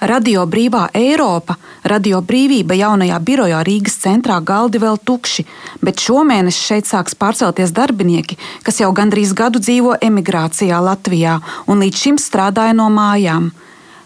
Radio 0.00 0.44
Brīvā 0.46 0.84
Eiropa, 0.94 1.56
Radio 1.82 2.20
Brīvība 2.22 2.76
jaunajā 2.78 3.16
birojā 3.18 3.64
Rīgas 3.66 3.96
centrā 3.98 4.36
galdi 4.38 4.78
vēl 4.78 4.94
tukši, 5.02 5.42
bet 5.82 5.98
šomēnes 5.98 6.54
šeit 6.54 6.86
sāks 6.86 7.16
pārcelties 7.18 7.72
darbinieki, 7.74 8.36
kas 8.62 8.78
jau 8.78 8.92
gandrīz 8.94 9.32
gadu 9.34 9.58
dzīvo 9.58 9.96
emigrācijā 9.98 10.78
Latvijā 10.78 11.40
un 11.66 11.82
līdz 11.82 12.02
šim 12.04 12.20
strādāja 12.22 12.76
no 12.78 12.86
mājām. 12.94 13.50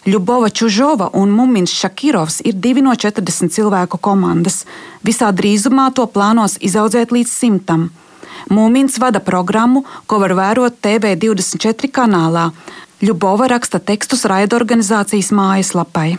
Ļubova 0.09 0.49
Čužova 0.49 1.11
un 1.13 1.31
Mumins 1.37 1.77
Šakirovs 1.77 2.41
ir 2.41 2.57
divi 2.57 2.81
no 2.81 2.97
40 2.97 3.53
cilvēku 3.53 4.01
komandas. 4.01 4.65
Visā 5.05 5.29
drīzumā 5.29 5.91
to 5.93 6.09
plānos 6.09 6.57
izaudzēt 6.57 7.13
līdz 7.13 7.37
simtam. 7.37 7.91
Mūmins 8.49 8.97
vada 8.99 9.21
programmu, 9.21 9.85
ko 10.09 10.19
var 10.25 10.33
vērot 10.41 10.81
TV24 10.81 11.93
kanālā. 11.93 12.49
Ļubova 13.02 13.48
raksta 13.52 13.78
tekstus 13.78 14.26
raidorganizācijas 14.26 15.30
mājaslapai. 15.30 16.18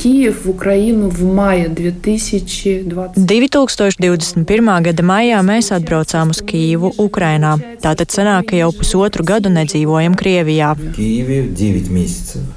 Киев 0.00 0.44
в 0.44 0.50
Украину 0.50 1.10
в 1.10 1.22
мае 1.24 1.68
2020. 1.68 3.18
2021. 3.20 4.82
gada 4.82 5.04
maijā 5.04 5.42
mēs 5.44 5.68
atbraucām 5.76 6.32
uz 6.32 6.40
Kīvu, 6.40 6.94
Ukrainā. 6.96 7.58
Tātad 7.84 8.08
sanāk, 8.08 8.48
ka 8.48 8.56
jau 8.56 8.70
pusotru 8.72 9.26
gadu 9.28 9.52
nedzīvojam 9.52 10.16
Krievijā. 10.16 10.72
Киеве 10.96 11.42
9 11.52 11.92
месяцев. 11.92 12.48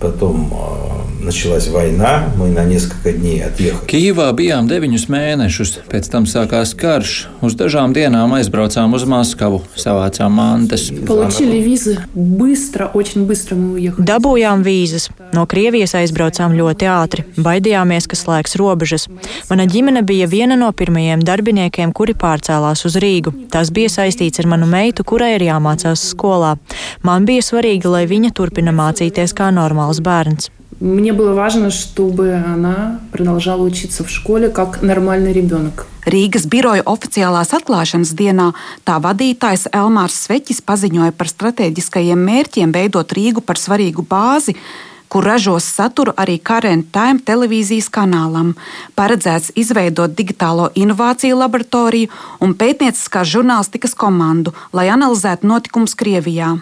Потом 0.00 0.52
э, 0.52 1.24
началась 1.24 1.68
война, 1.68 2.24
мы 2.36 2.48
на 2.50 2.64
несколько 2.64 3.12
дней 3.12 3.42
отъехали. 3.42 3.88
Kīvā 3.88 4.28
bijām 4.36 4.68
deviņus 4.68 5.06
mēnešus, 5.08 5.70
pēc 5.88 6.10
tam 6.12 6.26
sākās 6.28 6.74
karš. 6.76 7.14
Uz 7.40 7.56
dažām 7.56 7.94
dienām 7.96 8.34
aizbraucām 8.36 8.92
uz 8.92 9.06
Maskavu, 9.08 9.62
savācām 9.74 10.36
mantas. 10.36 10.90
Получили 11.06 11.62
визы 11.64 11.98
быстро, 12.14 12.90
очень 12.92 13.26
быстро 13.26 13.56
мы 13.56 13.72
уехали. 13.72 14.04
Dabūjām 14.04 14.62
vīzas. 14.62 15.08
No 15.32 15.46
Krievijas 15.46 15.96
aizbraucām 15.96 16.52
ļoti 16.52 16.86
ātri. 16.92 17.24
Baidījāmies, 17.36 18.06
ka 18.06 18.16
slēgs 18.20 18.56
robežas. 18.60 19.08
Mana 19.48 19.64
ģimene 19.64 20.04
bija 20.04 20.26
viena 20.28 20.56
no 20.60 20.70
pirmajiem 20.72 21.24
darbiniekiem, 21.24 21.92
kuri 21.92 22.12
pārcēlās 22.12 22.84
uz 22.84 23.00
Rīgu. 23.00 23.32
Tas 23.50 23.72
bija 23.72 23.88
saistīts 23.88 24.44
ar 24.44 24.46
manu 24.46 24.68
meitu, 24.68 25.04
kurai 25.04 25.34
ir 25.36 25.48
jāmācās 25.48 26.04
skolā. 26.12 26.58
Man 27.02 27.24
bija 27.24 27.40
svarīgi, 27.40 27.88
lai 27.88 28.04
viņa 28.06 28.34
turpina 28.36 28.76
mācīties 28.76 29.32
kā 29.32 29.50
normāls 29.90 30.00
bērns. 30.00 30.50
Мне 30.80 31.14
было 31.14 31.32
важно, 31.32 31.70
чтобы 31.70 32.34
она 32.34 33.00
продолжала 33.10 33.62
учиться 33.62 34.04
в 34.04 34.10
школе 34.10 34.50
как 34.50 34.82
нормальный 34.82 35.32
ребенок. 35.32 35.86
Rīgas 36.04 36.44
biroja 36.46 36.84
oficiālās 36.84 37.54
atklāšanas 37.56 38.12
dienā 38.14 38.52
tā 38.84 38.98
vadītājs 39.00 39.66
Elmārs 39.72 40.20
Sveķis 40.26 40.60
paziņoja 40.62 41.16
par 41.16 41.32
strateģiskajiem 41.32 42.20
mērķiem 42.28 42.76
veidot 42.76 43.10
Rīgu 43.10 43.40
par 43.40 43.56
svarīgu 43.56 44.04
bāzi, 44.06 44.54
kur 45.08 45.24
ražos 45.24 45.64
saturu 45.64 46.12
arī 46.12 46.36
Current 46.38 46.92
Time 46.92 47.24
televīzijas 47.24 47.88
kanālam. 47.88 48.52
Paredzēts 48.94 49.56
izveidot 49.56 50.12
digitālo 50.12 50.68
inovāciju 50.76 51.40
laboratoriju 51.40 52.12
un 52.44 52.54
pētnieciskās 52.54 53.32
žurnālistikas 53.32 53.96
komandu, 53.96 54.52
lai 54.76 54.90
analizētu 54.92 55.48
notikumus 55.48 55.96
Krievijā. 55.96 56.58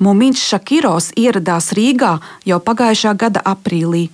Mumins 0.00 0.42
Šakirovs 0.44 1.12
ieradās 1.16 1.70
Rīgā 1.76 2.16
jau 2.44 2.58
pagājušā 2.60 3.14
gada 3.16 3.40
aprīlī, 3.40 4.08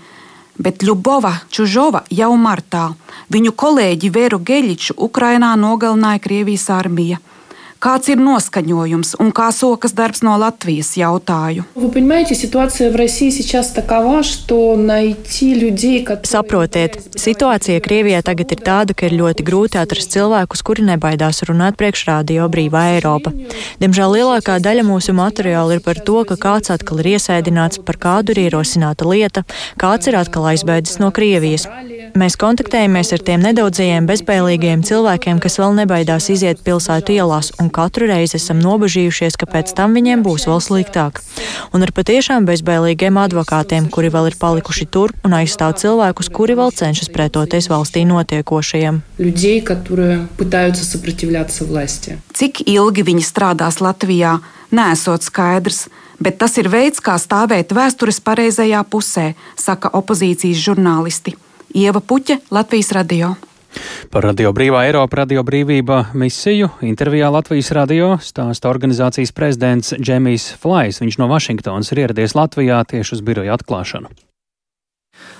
bet 0.63 0.85
Ļubova 0.87 1.33
Čužova 1.51 2.05
jau 2.11 2.31
martā. 2.39 2.93
Viņu 3.33 3.55
kolēģi 3.59 4.13
Vēru 4.15 4.39
Geļiču 4.39 4.95
Ukrainā 5.09 5.55
nogalināja 5.59 6.23
Krievijas 6.23 6.69
armija. 6.71 7.19
Kāds 7.83 8.07
ir 8.13 8.21
noskaņojums 8.23 9.17
un 9.19 9.33
kā 9.35 9.49
sokas 9.51 9.91
darbs 9.99 10.21
no 10.23 10.37
Latvijas 10.39 10.93
jautāju? 10.95 11.65
Saprotiet, 16.31 17.01
situācija 17.19 17.83
Krievijā 17.83 18.21
tagad 18.23 18.55
ir 18.55 18.63
tāda, 18.63 18.95
ka 18.95 19.09
ir 19.09 19.17
ļoti 19.19 19.47
grūti 19.49 19.81
atrast 19.81 20.15
cilvēkus, 20.15 20.63
kuri 20.63 20.85
nebaidās 20.93 21.43
runāt 21.49 21.75
priekš 21.81 22.05
rādio 22.07 22.47
brīvā 22.53 22.85
Eiropa. 23.01 23.35
Diemžēl 23.83 24.15
lielākā 24.15 24.61
daļa 24.63 24.87
mūsu 24.87 25.17
materiāla 25.19 25.81
ir 25.81 25.83
par 25.83 25.99
to, 26.07 26.21
ka 26.29 26.39
kāds 26.39 26.71
atkal 26.71 27.03
ir 27.03 27.17
iesēdināts, 27.17 27.83
par 27.83 27.99
kādu 27.99 28.37
ir 28.37 28.45
ierosināta 28.45 29.11
lieta, 29.11 29.43
kāds 29.83 30.07
ir 30.07 30.21
atkal 30.23 30.47
aizbēdzis 30.53 31.03
no 31.03 31.11
Krievijas. 31.11 31.67
Mēs 32.15 32.39
kontaktējamies 32.39 33.11
ar 33.17 33.27
tiem 33.27 33.43
nedaudzajiem 33.43 34.07
bezbēlīgiem 34.07 34.87
cilvēkiem, 34.87 35.43
kas 35.43 35.59
vēl 35.59 35.75
nebaidās 35.83 36.31
iziet 36.31 36.63
pilsētu 36.63 37.19
ielās 37.19 37.51
un 37.59 37.72
katru 37.75 38.07
reizi 38.11 38.37
esam 38.39 38.61
nobežījušies, 38.63 39.39
ka 39.41 39.49
pēc 39.51 39.73
tam 39.79 39.97
viņiem 39.97 40.25
būs 40.27 40.47
vēl 40.51 40.61
sliktāk. 40.65 41.23
Un 41.73 41.85
ar 41.87 41.93
patiešām 41.97 42.47
bezbailīgiem 42.49 43.19
advokātiem, 43.23 43.89
kuri 43.93 44.13
vēl 44.13 44.31
ir 44.31 44.39
palikuši 44.41 44.87
tur 44.93 45.15
un 45.25 45.37
aizstāv 45.41 45.75
cilvēkus, 45.81 46.31
kuri 46.33 46.57
vēl 46.59 46.71
cenšas 46.77 47.11
pretoties 47.15 47.71
valstī 47.73 48.05
notiekošajiem. 48.09 49.03
Cik 52.37 52.65
ilgi 52.69 53.09
viņi 53.09 53.27
strādās 53.27 53.81
Latvijā, 53.85 54.39
nesot 54.73 55.25
skaidrs 55.25 55.87
bet 56.23 56.39
tas 56.39 56.57
ir 56.61 56.71
veids, 56.71 57.03
kā 57.03 57.19
stāvēt 57.19 57.75
vēstures 57.75 58.23
pareizajā 58.25 58.83
pusē, 58.89 59.33
saka 59.59 59.91
opozīcijas 59.99 60.61
žurnālisti. 60.63 61.35
Ieva 61.75 62.03
Puķa, 62.05 62.39
Latvijas 62.53 62.93
Radio. 62.95 63.35
Par 64.13 64.27
Radio 64.27 64.53
Brīvā 64.53 64.83
Eiropa, 64.89 65.23
Radio 65.23 65.45
Brīvība 65.47 66.03
misiju 66.19 66.69
intervijā 66.85 67.31
Latvijas 67.33 67.71
radio 67.77 68.17
stāsta 68.21 68.69
organizācijas 68.69 69.33
prezidents 69.33 69.95
Džemijs 69.97 70.51
Flais. 70.61 71.01
Viņš 71.01 71.19
no 71.23 71.31
Vašingtonas 71.33 71.93
ir 71.95 72.05
ieradies 72.05 72.37
Latvijā 72.37 72.83
tieši 72.89 73.17
uz 73.17 73.25
biroja 73.25 73.57
atklāšanu. 73.57 74.13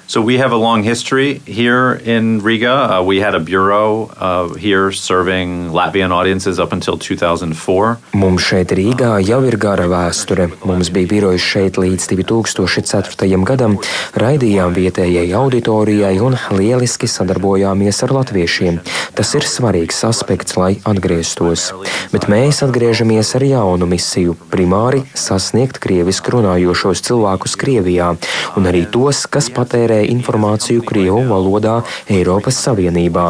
So 0.09 0.21
we 0.21 0.37
have 0.39 0.53
a 0.53 0.57
long 0.57 0.83
history 0.83 1.39
here 1.47 1.95
in 2.05 2.41
Riga. 2.43 2.99
Uh, 2.99 3.03
we 3.03 3.21
had 3.21 3.35
a 3.35 3.41
bureau 3.41 4.11
uh, 4.19 4.53
here 4.55 4.91
serving 4.93 5.71
Latvian 5.71 6.11
audiences 6.11 6.59
up 6.59 6.73
until 6.73 6.99
2004. 6.99 7.99
Mums 8.13 8.43
šeit 8.43 8.75
Rīgā 8.75 9.23
jau 9.25 9.41
ir 9.47 9.57
gara 9.57 9.87
vēsture. 9.89 10.51
Mums 10.67 10.91
bija 10.91 11.09
birojs 11.09 11.41
šeit 11.41 11.79
līdz 11.81 12.09
2004. 12.13 13.45
gadam, 13.47 13.79
raidījām 14.19 14.75
vietējai 14.75 15.33
auditorijai 15.39 16.19
un 16.21 16.37
lieliski 16.51 17.09
sadarbojāmies 17.09 18.03
ar 18.03 18.13
latviešiem. 18.19 18.83
Tas 19.15 19.33
ir 19.39 19.47
svarīgs 19.47 20.03
aspekts, 20.05 20.59
lai 20.59 20.75
atgrieztos. 20.85 21.71
Bet 22.13 22.29
mēs 22.29 22.61
atgriežamies 22.67 23.33
ar 23.39 23.47
jaunu 23.47 23.87
misiju- 23.89 24.37
primāri 24.53 25.07
sasniegt 25.15 25.79
krieviski 25.79 26.35
runājošos 26.37 27.07
cilvēkus 27.07 27.57
Krievijā 27.57 28.17
un 28.57 28.65
arī 28.67 28.85
tos, 28.91 29.27
kas 29.27 29.49
patērē 29.49 29.92
informāciju 30.13 30.85
Krievu 30.89 31.23
valodā 31.29 31.79
Eiropas 32.11 32.59
Savienībā. 32.65 33.27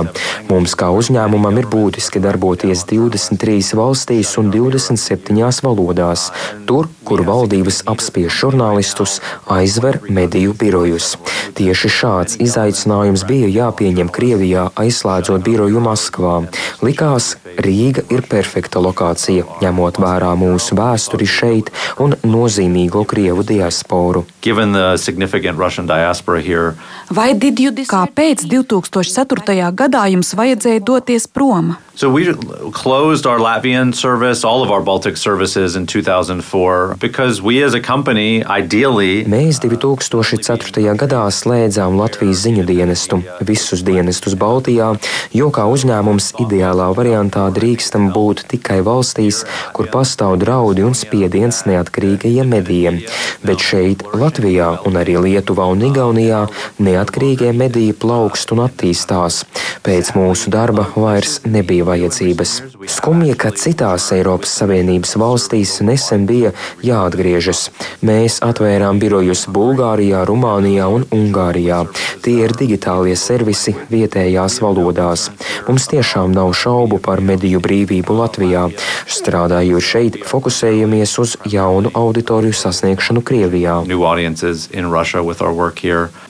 Mums 0.51 0.77
kā 0.79 0.91
uzņēmumam 0.95 1.59
ir 1.61 1.69
būtiski 1.73 2.23
darboties 2.23 2.85
23 2.91 3.77
valstīs 3.79 4.35
un 4.41 4.51
27 4.55 5.63
valodās, 5.67 6.31
tur, 6.69 6.89
kur 7.05 7.25
valdības 7.27 7.83
apspiež 7.91 8.33
žurnālistus, 8.43 9.19
aizver 9.51 10.01
mediju 10.09 10.55
birojus. 10.59 11.17
Tieši 11.59 11.91
šāds 11.93 12.39
izaicinājums 12.43 13.27
bija 13.29 13.51
jāpieņem 13.53 14.11
Krievijā, 14.13 14.69
aizslēdzot 14.79 15.45
biroju 15.45 15.83
Maskvā. 15.85 16.37
Likās, 16.85 17.37
Rīga 17.63 18.05
ir 18.13 18.23
perfekta 18.29 18.81
lokācija, 18.81 19.45
ņemot 19.61 20.01
vērā 20.01 20.33
mūsu 20.39 20.77
vēsturi 20.79 21.29
šeit 21.29 21.69
un 22.01 22.17
nozīmīgo 22.25 23.05
Krievu 23.09 23.45
diasporu. 23.47 24.25
Vai 26.33 26.43
kāpēc 27.91 28.47
2004. 28.49 29.71
gadā 29.77 30.07
jums 30.13 30.35
vajadzēja 30.39 30.85
doties 30.85 31.27
prom? 31.27 31.77
So 31.95 32.11
we 32.11 32.33
closed 32.73 33.27
our 33.27 33.39
Latvian 33.39 33.95
service, 33.95 34.45
all 34.45 34.63
of 34.63 34.71
our 34.71 34.81
Baltic 34.81 35.19
services 35.19 35.77
in 35.77 35.87
2004 35.87 36.97
because 36.99 37.43
we 37.43 37.63
as 37.63 37.75
a 37.75 37.81
company 37.81 38.43
ideally 38.45 39.27
Mēs 39.29 39.61
2004. 39.61 40.97
gadā 40.97 41.21
slēdzām 41.29 41.99
Latvijas 42.01 42.47
ziņu 42.47 42.65
dienestu, 42.65 43.21
visus 43.45 43.85
dienestus 43.85 44.35
Baltijā, 44.35 44.95
jo 45.37 45.51
kā 45.53 45.67
uzņēmums 45.69 46.33
ideālā 46.41 46.89
variantā 46.97 47.45
drīkstam 47.53 48.09
būt 48.17 48.47
tikai 48.49 48.81
valstīs, 48.81 49.45
kur 49.77 49.93
pastāv 49.93 50.39
draudi 50.41 50.89
un 50.89 50.97
spiediens 50.97 51.67
neatkarīgajiem 51.69 52.49
medijiem. 52.57 53.03
Bet 53.45 53.61
šeit, 53.61 54.07
Latvijā 54.17 54.79
un 54.89 54.97
arī 54.97 55.19
Lietuvā 55.21 55.69
un 55.69 55.85
Igaunijā, 55.93 56.42
neatkarīgie 56.79 57.53
mediji 57.57 57.93
plaukst 57.93 58.55
un 58.55 58.65
attīstās. 58.69 59.43
Pēc 59.83 60.15
mūsu 60.17 60.53
darba 60.53 60.87
vairs 60.97 61.41
nebija 61.45 61.73
bija 61.73 61.85
vajadzības. 61.85 62.63
Skumji, 62.87 63.35
ka 63.35 63.51
citās 63.51 64.11
Eiropas 64.13 64.53
Savienības 64.61 65.17
valstīs 65.17 65.81
nesen 65.81 66.27
bija 66.27 66.53
jāatgriežas. 66.85 67.71
Mēs 68.03 68.41
atvērām 68.45 68.99
birojus 69.01 69.47
Bulgārijā, 69.49 70.25
Rumānijā 70.29 70.89
un 70.93 71.07
Ungārijā. 71.11 71.87
Tie 72.23 72.45
ir 72.45 72.53
digitālie 72.59 73.17
servisi 73.17 73.75
vietējās 73.91 74.61
valodās. 74.63 75.31
Mums 75.69 75.89
tiešām 75.91 76.35
nav 76.35 76.53
šaubu 76.53 76.99
par 77.03 77.21
mediju 77.21 77.63
brīvību 77.63 78.19
Latvijā. 78.21 78.69
Strādājot 79.07 79.83
šeit, 79.83 80.21
fokusējamies 80.29 81.17
uz 81.23 81.37
jaunu 81.49 81.91
auditoriju 81.95 82.53
sasniegšanu 82.53 83.25
Krievijā. 83.25 83.81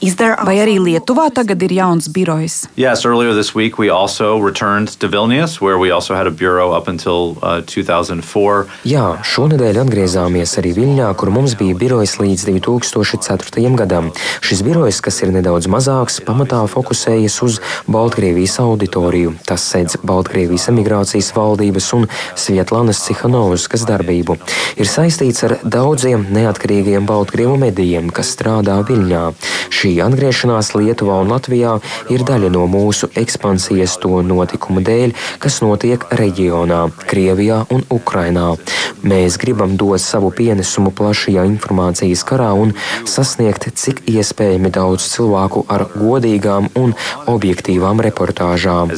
Vai 0.02 0.56
arī 0.58 0.80
Lietuvā 0.82 1.28
tagad 1.30 1.62
ir 1.62 1.76
jauns 1.76 2.08
birojs? 2.10 2.66
Yes, 2.74 3.04
earlier 3.06 3.34
this 3.34 3.54
week 3.54 3.78
we 3.78 3.88
also 3.88 4.36
returned 4.36 4.98
to 4.98 5.06
Vilnius, 5.06 5.60
where 5.60 5.78
we 5.78 5.92
also 5.92 6.16
had 6.16 6.26
a 6.26 6.30
bureau 6.30 6.72
up 6.74 6.88
until 6.88 7.38
uh, 7.38 7.62
2004. 7.62 8.66
Jā, 8.82 9.22
šonadēļ 9.22 9.78
atgriezāmies 9.84 10.56
arī 10.58 10.72
Viļņā, 10.74 11.06
kur 11.14 11.30
mums 11.30 11.54
bija 11.54 11.76
birojs 11.78 12.16
līdz 12.18 12.48
2004. 12.50 13.62
gadam. 13.78 14.10
Šis 14.42 14.64
birojs, 14.66 14.98
kas 15.06 15.22
ir 15.22 15.30
nedaudz 15.36 15.70
mazāks, 15.70 16.18
pamatā 16.26 16.64
fokusējas 16.66 17.38
uz 17.46 17.60
Baltkrievijas 17.86 18.58
auditoriju. 18.58 19.36
Tas 19.46 19.68
sēdz 19.70 20.00
Baltkrievijas 20.02 20.66
emigrācijas 20.74 21.30
valdības 21.38 21.92
un 22.00 22.08
Svietlanas 22.34 23.04
Cihanovskas 23.06 23.86
darbību. 23.86 24.40
Ir 24.82 24.90
saistīts 24.90 25.46
ar 25.46 25.60
daudziem 25.62 26.26
neatkarīgiem 26.34 27.06
Baltkrievu 27.06 27.54
medijiem, 27.68 28.10
kas 28.10 28.34
strādā 28.34 28.82
Viļņā. 28.90 29.24
Šī 29.70 29.91
atgriešanās 30.00 30.72
Lietuvā 30.78 31.18
un 31.22 31.32
Latvijā 31.32 31.74
ir 32.14 32.24
daļa 32.28 32.48
no 32.54 32.64
mūsu 32.70 33.10
ekspansijas 33.18 33.98
to 34.02 34.22
notikumu 34.24 34.80
dēļ, 34.86 35.12
kas 35.42 35.60
notiek 35.64 36.06
reģionā, 36.16 36.86
Krievijā 37.10 37.62
un 37.74 37.84
Ukrainā. 37.92 38.54
Mēs 39.02 39.38
gribam 39.40 39.76
dot 39.76 40.00
savu 40.02 40.30
pienesumu 40.34 40.92
plašajā 40.94 41.42
informācijas 41.48 42.22
karā 42.26 42.52
un 42.54 42.74
sasniegt 43.08 43.66
cik 43.78 44.04
iespējami 44.10 44.70
daudz 44.74 45.08
cilvēku 45.14 45.64
ar 45.72 45.88
godīgām 45.94 46.68
un 46.78 46.94
objektīvām 47.30 48.02
reportāžām. 48.06 48.92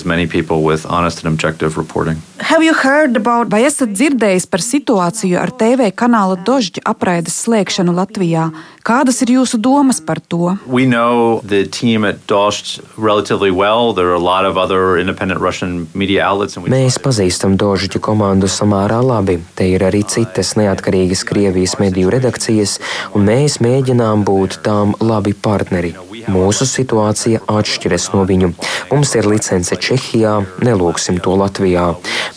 About... 3.15 3.49
Vai 3.53 3.63
esat 3.65 3.95
dzirdējis 3.95 4.47
par 4.51 4.61
situāciju 4.65 5.39
ar 5.41 5.53
TV 5.57 5.89
kanāla 5.97 6.37
Dožģa 6.45 6.85
apraides 6.91 7.37
slēgšanu 7.45 7.95
Latvijā? 7.97 8.51
Kādas 8.85 9.23
ir 9.25 9.33
jūsu 9.39 9.57
domas 9.65 10.03
par 10.05 10.21
to? 10.21 10.59
We 10.67 10.85
know 10.85 11.41
the 11.41 11.65
team 11.65 12.05
at 12.05 12.27
Dožģ 12.29 12.99
relatively 12.99 13.51
well. 13.51 13.95
There 13.95 14.11
are 14.11 14.19
a 14.19 14.21
lot 14.21 14.45
of 14.45 14.59
other 14.59 14.99
independent 15.01 15.41
Russian 15.41 15.89
media 15.95 16.27
outlets. 16.27 16.59
Mēs 16.59 16.99
pazīstam 17.01 17.57
Dožģa 17.61 18.03
komandu 18.05 18.51
samērā 18.51 19.01
labi. 19.05 19.39
Te 19.55 19.71
ir 19.71 19.87
arī 19.87 19.94
citas 20.03 20.55
neatkarīgas 20.59 21.23
Krievijas 21.29 21.79
mediju 21.79 22.11
redakcijas, 22.11 22.81
un 23.15 23.29
mēs 23.29 23.61
mēģinām 23.63 24.25
būt 24.27 24.59
tām 24.67 24.97
labi 25.01 25.35
partneri. 25.35 25.95
Mūsu 26.31 26.65
situācija 26.65 27.43
atšķiras 27.53 28.09
no 28.15 28.25
viņu. 28.25 28.51
Mums 28.91 29.13
ir 29.19 29.29
licence 29.29 29.77
Čehijā, 29.77 30.39
nelūksim 30.65 31.19
to 31.25 31.35
Latvijā. 31.37 31.91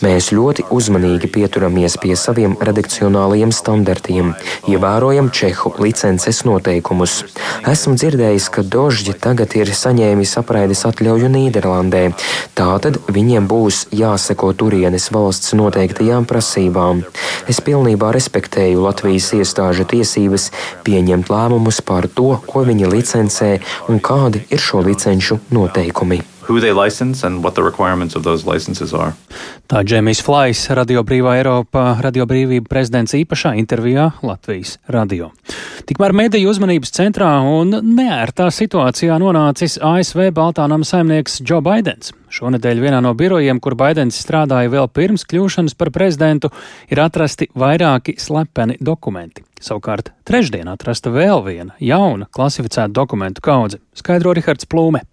Mēs 0.04 0.28
ļoti 0.36 0.66
uzmanīgi 0.74 1.30
pieturamies 1.32 1.96
pie 2.02 2.14
saviem 2.18 2.56
redakcionālajiem 2.60 3.52
standartiem, 3.54 4.34
ievērojam 4.68 5.30
Čehu 5.32 5.72
licences 5.80 6.42
noteikumus. 6.44 7.22
Esmu 7.68 7.96
dzirdējis, 7.96 8.50
ka 8.52 8.62
Dožģi 8.62 9.16
tagad 9.24 9.56
ir 9.56 9.72
saņēmis 9.72 10.36
apraides 10.42 10.84
atļauju 10.88 11.32
Nīderlandē. 11.32 12.04
Tātad 12.58 13.00
viņiem 13.08 13.48
būs 13.48 13.86
jāseko 13.96 14.52
turienes 14.58 15.08
valsts 15.14 15.56
noteiktajām 15.56 16.28
prasībām. 16.28 17.02
Es 17.48 17.62
pilnībā 17.64 18.10
respektēju 18.12 18.82
Latvijas 18.84 19.30
iestāžu 19.38 19.86
tiesības 19.88 20.50
pieņemt 20.84 21.30
lēmumus 21.32 21.80
par 21.80 22.10
to, 22.12 22.34
ko 22.44 22.66
viņi 22.68 22.90
licencē 22.92 23.52
un 23.88 24.02
kādi 24.04 24.44
ir 24.52 24.60
šo 24.60 24.84
licenču 24.84 25.40
noteikumi. 25.56 26.20
Tā 29.68 29.82
Džemijs 29.84 30.22
Flais, 30.24 30.62
Radio 30.72 31.02
Brīvā 31.04 31.34
Eiropa, 31.36 31.90
Radio 32.00 32.24
Brīvība 32.24 32.64
prezidents 32.70 33.12
īpašā 33.18 33.52
intervijā 33.60 34.06
Latvijas 34.24 34.78
radio. 34.88 35.28
Tikmēr 35.84 36.14
mediju 36.16 36.48
uzmanības 36.48 36.94
centrā 36.96 37.28
un 37.44 37.74
neērtā 37.90 38.46
situācijā 38.48 39.18
nonācis 39.20 39.76
ASV 39.76 40.30
Baltānam 40.38 40.86
saimnieks 40.88 41.42
Joe 41.44 41.60
Bidenis. 41.64 42.14
Šonadēļ 42.32 42.80
vienā 42.80 43.02
no 43.04 43.12
birojiem, 43.12 43.60
kur 43.60 43.76
Baidens 43.76 44.16
strādāja 44.24 44.72
vēl 44.72 44.88
pirms 44.88 45.28
kļūšanas 45.28 45.76
par 45.76 45.92
prezidentu, 45.92 46.48
ir 46.88 47.04
atrasti 47.04 47.50
vairāki 47.52 48.16
slepeni 48.20 48.80
dokumenti. 48.80 49.44
Savukārt 49.60 50.14
trešdien 50.24 50.72
atrasta 50.72 51.12
vēl 51.12 51.44
viena 51.44 51.76
jauna 51.76 52.32
klasificēta 52.32 52.88
dokumentu 52.88 53.44
kaudze, 53.44 53.84
skaidro 53.92 54.32
Rihards 54.32 54.64
Plūme. 54.64 55.04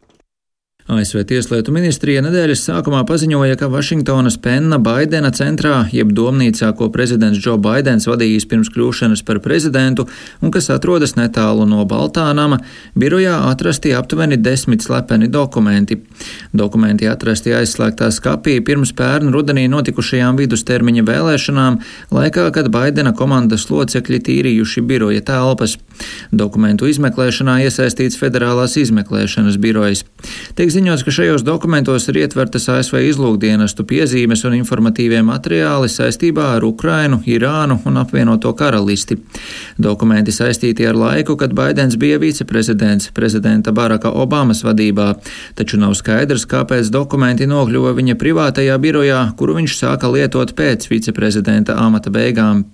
ASV 0.85 1.23
Tieslietu 1.25 1.73
ministrija 1.73 2.21
nedēļas 2.21 2.61
sākumā 2.67 2.99
paziņoja, 3.09 3.55
ka 3.57 3.71
Vašingtonas 3.73 4.35
Penna 4.37 4.77
Baidena 4.77 5.31
centrā, 5.33 5.79
jeb 5.89 6.11
domnīcā, 6.13 6.67
ko 6.77 6.91
prezidents 6.93 7.39
Džo 7.41 7.55
Baidens 7.57 8.05
vadījis 8.05 8.45
pirms 8.51 8.69
kļūšanas 8.69 9.23
par 9.25 9.39
prezidentu 9.41 10.05
un 10.45 10.53
kas 10.53 10.69
atrodas 10.69 11.15
netālu 11.17 11.65
no 11.65 11.81
Baltānama, 11.89 12.59
birojā 12.93 13.39
atrasti 13.47 13.95
aptuveni 13.97 14.37
desmit 14.37 14.85
slepeni 14.85 15.25
dokumenti. 15.25 15.97
Dokumenti 16.53 17.09
atrasti 17.09 17.55
aizslēgtā 17.57 18.11
skapī 18.13 18.59
pirms 18.61 18.93
pērn 18.93 19.33
rudenī 19.33 19.65
notikušajām 19.73 20.37
vidustermiņa 20.37 21.07
vēlēšanām, 21.09 21.79
laikā, 22.13 22.45
kad 22.53 22.69
Baidena 22.69 23.15
komandas 23.17 23.65
locekļi 23.73 24.21
tīrījuši 24.29 24.85
biroja 24.85 25.25
telpas. 25.25 25.79
Dokumentu 26.29 26.85
izmeklēšanā 26.93 27.57
iesaistīts 27.65 28.21
Federālās 28.21 28.77
izmeklēšanas 28.77 29.57
birojas. 29.57 30.05
Tiek 30.53 30.74
ziņots, 30.75 31.03
ka 31.07 31.11
šajos 31.15 31.43
dokumentos 31.47 32.09
ir 32.11 32.19
ietvertas 32.19 32.67
ASV 32.71 32.99
izlūkdienestu 33.07 33.85
piezīmes 33.88 34.43
un 34.47 34.57
informatīvie 34.57 35.21
materiāli 35.23 35.88
saistībā 35.91 36.49
ar 36.57 36.65
Ukrainu, 36.67 37.21
Irānu 37.25 37.80
un 37.88 38.01
apvienoto 38.01 38.51
karalisti. 38.59 39.17
Dokumenti 39.80 40.36
saistīti 40.36 40.88
ar 40.89 40.99
laiku, 40.99 41.38
kad 41.39 41.55
Baidens 41.55 41.95
bija 42.01 42.19
viceprezidents 42.19 43.13
prezidenta 43.15 43.71
Baraka 43.71 44.11
Obamas 44.11 44.65
vadībā, 44.67 45.13
taču 45.55 45.80
nav 45.80 45.95
skaidrs, 45.95 46.47
kāpēc 46.51 46.91
dokumenti 46.91 47.47
nokļuva 47.47 47.95
viņa 47.95 48.19
privātajā 48.19 48.78
birojā, 48.82 49.26
kuru 49.39 49.61
viņš 49.61 49.80
sāka 49.80 50.11
lietot 50.11 50.53
pēc 50.59 50.89
viceprezidenta 50.91 51.80
amata 51.80 52.11
beigām. 52.11 52.65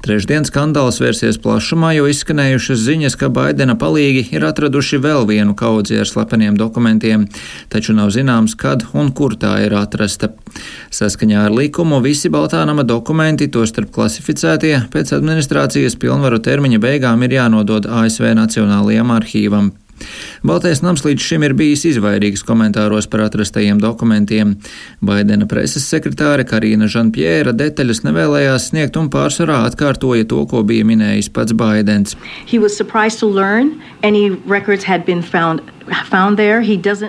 Trešdien 0.00 0.46
skandāls 0.48 0.96
vērsies 1.02 1.36
plašumā, 1.44 1.90
jo 1.92 2.06
izskanējušas 2.08 2.80
ziņas, 2.86 3.16
ka 3.20 3.28
Baidena 3.28 3.74
palīgi 3.76 4.22
ir 4.32 4.46
atraduši 4.48 5.00
vēl 5.04 5.26
vienu 5.28 5.52
kaudzi 5.58 5.98
ar 6.00 6.08
slepeniem 6.08 6.56
dokumentiem, 6.56 7.26
taču 7.68 7.92
nav 7.96 8.08
zināms, 8.14 8.56
kad 8.56 8.86
un 8.96 9.12
kur 9.12 9.36
tā 9.36 9.58
ir 9.66 9.76
atrasta. 9.76 10.32
Saskaņā 10.94 11.44
ar 11.50 11.52
likumu 11.52 12.00
visi 12.00 12.32
Baltānama 12.32 12.86
dokumenti, 12.88 13.50
tostarp 13.52 13.92
klasificētie, 13.92 14.72
pēc 14.94 15.12
administrācijas 15.18 16.00
pilnvaru 16.00 16.40
termiņa 16.48 16.80
beigām 16.80 17.28
ir 17.28 17.36
jānodod 17.36 17.90
ASV 18.00 18.32
Nacionālajiem 18.40 19.14
arhīvam. 19.20 19.72
Baltais 20.46 20.82
nams 20.84 21.04
līdz 21.04 21.26
šim 21.26 21.44
ir 21.46 21.54
bijis 21.58 21.84
izvairīgs 21.90 22.44
komentāros 22.46 23.08
par 23.10 23.24
atrastajiem 23.26 23.80
dokumentiem. 23.82 24.56
Baidena 25.04 25.48
preses 25.50 25.88
sekretāre 25.90 26.46
Karina 26.48 26.88
Žanpjēra 26.90 27.54
detaļas 27.56 28.04
nevēlējās 28.06 28.70
sniegt 28.72 28.98
un 29.00 29.10
pārsvarā 29.12 29.62
atkārtoja 29.68 30.28
to, 30.30 30.44
ko 30.50 30.64
bija 30.66 30.86
minējis 30.88 31.30
pats 31.34 31.56
Baidens. 31.56 32.16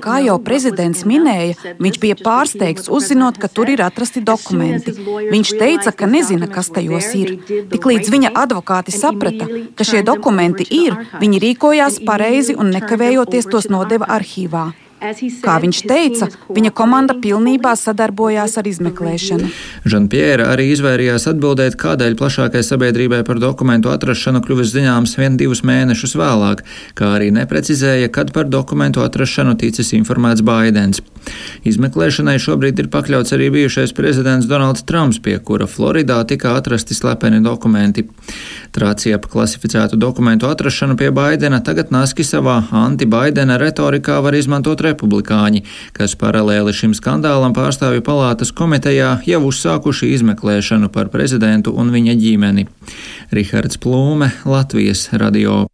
Kā 0.01 0.17
jau 0.25 0.37
prezidents 0.41 1.05
minēja, 1.07 1.75
viņš 1.81 1.99
bija 2.01 2.17
pārsteigts 2.19 2.89
uzzinot, 2.89 3.37
ka 3.41 3.47
tur 3.47 3.69
ir 3.69 3.83
atrasti 3.85 4.23
dokumenti. 4.25 4.95
Viņš 5.31 5.53
teica, 5.61 5.93
ka 5.95 6.09
nezina, 6.09 6.49
kas 6.51 6.71
tajos 6.73 7.09
ir. 7.17 7.35
Tiklīdz 7.71 8.13
viņa 8.13 8.33
advokāti 8.43 8.93
saprata, 8.95 9.49
ka 9.77 9.87
šie 9.87 10.03
dokumenti 10.07 10.67
ir, 10.83 10.97
viņi 11.21 11.43
rīkojās 11.45 12.01
pareizi 12.05 12.57
un 12.57 12.73
nekavējoties 12.75 13.51
tos 13.51 13.69
nodeva 13.69 14.09
arhīvā. 14.17 14.71
Kā 15.41 15.55
viņš 15.57 15.79
teica, 15.89 16.27
viņa 16.53 16.69
komanda 16.77 17.15
pilnībā 17.17 17.71
sadarbojās 17.73 18.53
ar 18.61 18.67
izmeklēšanu. 18.69 19.47
Žanpjēra 19.89 20.51
arī 20.53 20.67
izvairījās 20.75 21.25
atbildēt, 21.31 21.73
kādēļ 21.81 22.17
plašākai 22.19 22.61
sabiedrībai 22.65 23.23
par 23.25 23.41
dokumentu 23.41 23.89
atrašanu 23.89 24.43
kļuvis 24.45 24.75
zināms 24.75 25.15
vien 25.17 25.39
divus 25.41 25.63
mēnešus 25.65 26.13
vēlāk, 26.21 26.61
kā 26.93 27.15
arī 27.17 27.31
neprecizēja, 27.33 28.11
kad 28.13 28.29
par 28.35 28.45
dokumentu 28.53 29.01
atrašanu 29.01 29.57
ticis 29.63 29.89
informēts 29.97 30.45
Baidens. 30.45 31.01
Izmeklēšanai 31.65 32.37
šobrīd 32.41 32.79
ir 32.81 32.89
pakļauts 32.93 33.33
arī 33.33 33.49
bijušais 33.57 33.95
prezidents 33.97 34.49
Donalds 34.49 34.85
Trumps, 34.85 35.17
pie 35.21 35.39
kura 35.41 35.65
Floridā 35.69 36.19
tika 36.29 36.53
atrasti 36.57 36.97
slepeni 36.97 37.41
dokumenti. 37.41 38.05
Trācija 38.71 39.17
ap 39.19 39.25
klasificētu 39.31 39.97
dokumentu 39.99 40.47
atrašanu 40.47 40.95
pie 40.99 41.09
Baidena 41.11 41.59
tagad 41.63 41.91
Naski 41.91 42.23
savā 42.23 42.61
anti-Baidena 42.71 43.57
retorikā 43.59 44.21
var 44.23 44.37
izmantot 44.37 44.79
republikāņi, 44.85 45.63
kas 45.97 46.15
paralēli 46.19 46.73
šim 46.75 46.95
skandālam 46.95 47.55
pārstāvju 47.57 48.03
palātas 48.07 48.53
komitejā 48.55 49.17
jau 49.27 49.41
uzsākuši 49.49 50.13
izmeklēšanu 50.15 50.91
par 50.93 51.11
prezidentu 51.11 51.75
un 51.75 51.91
viņa 51.91 52.15
ģimeni. 52.23 52.67
Rihards 53.35 53.79
Plūme, 53.81 54.31
Latvijas 54.47 55.09
radio. 55.11 55.65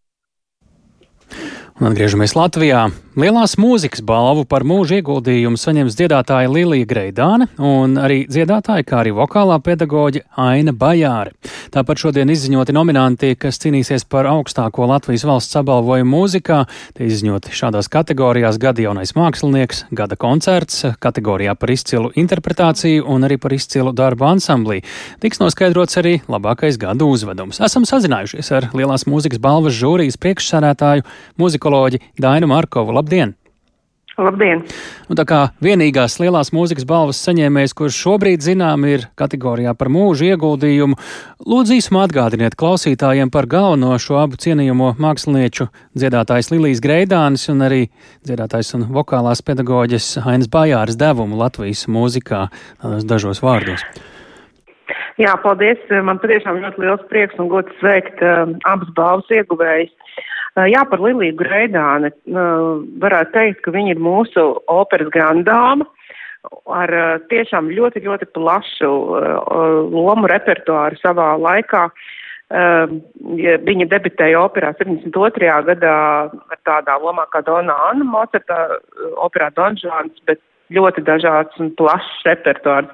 Un 1.78 1.92
atgriežamies 1.92 2.34
Latvijā. 2.34 2.88
Lielās 3.18 3.56
mūzikas 3.58 4.04
balvu 4.06 4.44
par 4.46 4.62
mūža 4.62 5.00
ieguldījumu 5.00 5.58
saņems 5.58 5.96
dziedātāja 5.98 6.52
Lilija 6.54 6.86
Greidāne 6.86 7.48
un 7.58 7.96
arī 7.98 8.20
dziedātāja, 8.30 8.84
kā 8.86 9.00
arī 9.00 9.16
vokālā 9.18 9.56
pedagoģe 9.66 10.22
Aina 10.38 10.70
Bajāre. 10.70 11.34
Tāpat 11.74 12.04
šodien 12.04 12.30
izziņoti 12.30 12.76
nominanti, 12.78 13.32
kas 13.42 13.58
cīnīsies 13.64 14.06
par 14.06 14.30
augstāko 14.30 14.86
Latvijas 14.92 15.26
valsts 15.26 15.58
apbalvojumu 15.58 16.14
mūzikā. 16.14 16.60
Te 16.94 17.08
izziņoti 17.10 17.56
šādās 17.58 17.90
kategorijās 17.90 18.60
gada 18.62 18.86
jaunais 18.86 19.16
mākslinieks, 19.18 19.88
gada 19.98 20.14
koncerts, 20.14 20.86
kategorijā 21.02 21.58
par 21.58 21.74
izcilu 21.74 22.14
interpretāciju 22.14 23.02
un 23.10 23.26
arī 23.26 23.40
par 23.42 23.58
izcilu 23.58 23.96
darbu 23.98 24.30
ansamblī. 24.30 24.84
Tiks 25.26 25.42
noskaidrots 25.42 25.98
arī 26.04 26.20
labākais 26.30 26.78
gada 26.78 27.10
uzvedums. 27.10 27.64
Esam 27.66 27.90
sazinājušies 27.90 28.54
ar 28.60 28.70
Lielās 28.78 29.10
mūzikas 29.10 29.42
balvas 29.42 29.74
žūrijas 29.82 30.22
priekšsēdētāju, 30.22 31.10
muzikoloģi 31.42 32.04
Dainu 32.22 32.54
Markovu. 32.54 32.94
Labdien! 33.08 33.38
Labdien! 34.20 34.62
Un 35.08 35.16
tā 35.16 35.24
kā 35.30 35.38
vienīgās 35.64 36.18
lielās 36.20 36.50
mūzikas 36.52 36.84
balvas 36.90 37.22
saņēmējs, 37.24 37.72
kurš 37.78 38.00
šobrīd 38.04 38.44
zinām 38.44 38.84
ir 38.90 39.06
kategorijā 39.16 39.72
par 39.80 39.88
mūža 39.94 40.34
ieguldījumu, 40.34 40.98
lūdzu 41.48 41.78
īsumā 41.78 42.02
atgādiniet 42.04 42.58
klausītājiem 42.60 43.32
par 43.32 43.48
galveno 43.48 43.94
šo 43.96 44.18
abu 44.20 44.36
cienījamo 44.44 44.90
mākslinieču 45.00 45.70
dziedātājs 45.96 46.52
Lilijas 46.52 46.84
Greidānis 46.84 47.48
un 47.54 47.64
arī 47.70 47.82
dziedātājs 48.28 48.74
un 48.76 48.84
vokālās 49.00 49.40
pedagoģis 49.48 50.18
Hainas 50.28 50.52
Bajāras 50.52 51.00
devumu 51.00 51.40
Latvijas 51.40 51.86
mūzikā 51.88 52.50
dažos 53.08 53.40
vārdos. 53.46 53.88
Jā, 55.16 55.32
paldies. 55.46 55.80
Man 56.04 56.20
patiešām 56.20 56.60
ļoti 56.66 56.84
liels 56.84 57.08
prieks 57.08 57.40
un 57.40 57.48
gods 57.56 57.72
sveikt 57.80 58.20
uh, 58.20 58.44
abas 58.68 58.92
balvas 59.00 59.32
ieguvējus. 59.40 59.96
Jā, 60.66 60.82
par 60.90 61.02
Liliju 61.04 61.36
Greidāni 61.38 62.10
varētu 62.26 63.34
teikt, 63.36 63.60
ka 63.62 63.74
viņa 63.76 63.94
ir 63.94 64.00
mūsu 64.02 64.46
operas 64.74 65.12
grandāma 65.14 65.86
ar 66.74 66.94
tiešām 67.30 67.70
ļoti, 67.76 68.02
ļoti 68.08 68.30
plašu 68.34 68.90
lomu 69.94 70.30
repertuāru 70.32 70.98
savā 71.02 71.36
laikā. 71.38 71.84
Viņa 72.50 73.88
debitēja 73.92 74.40
operā 74.48 74.72
72. 74.80 75.52
gadā 75.68 75.98
ar 76.32 76.60
tādā 76.66 76.98
lomā 77.04 77.28
kā 77.30 77.44
Dona 77.46 77.76
Anna 77.92 78.08
Mocerta, 78.08 78.80
operā 79.22 79.52
Donžāns, 79.54 80.18
bet 80.26 80.42
ļoti 80.74 81.06
dažāds 81.06 81.62
un 81.62 81.70
plašs 81.78 82.26
repertuārs. 82.26 82.90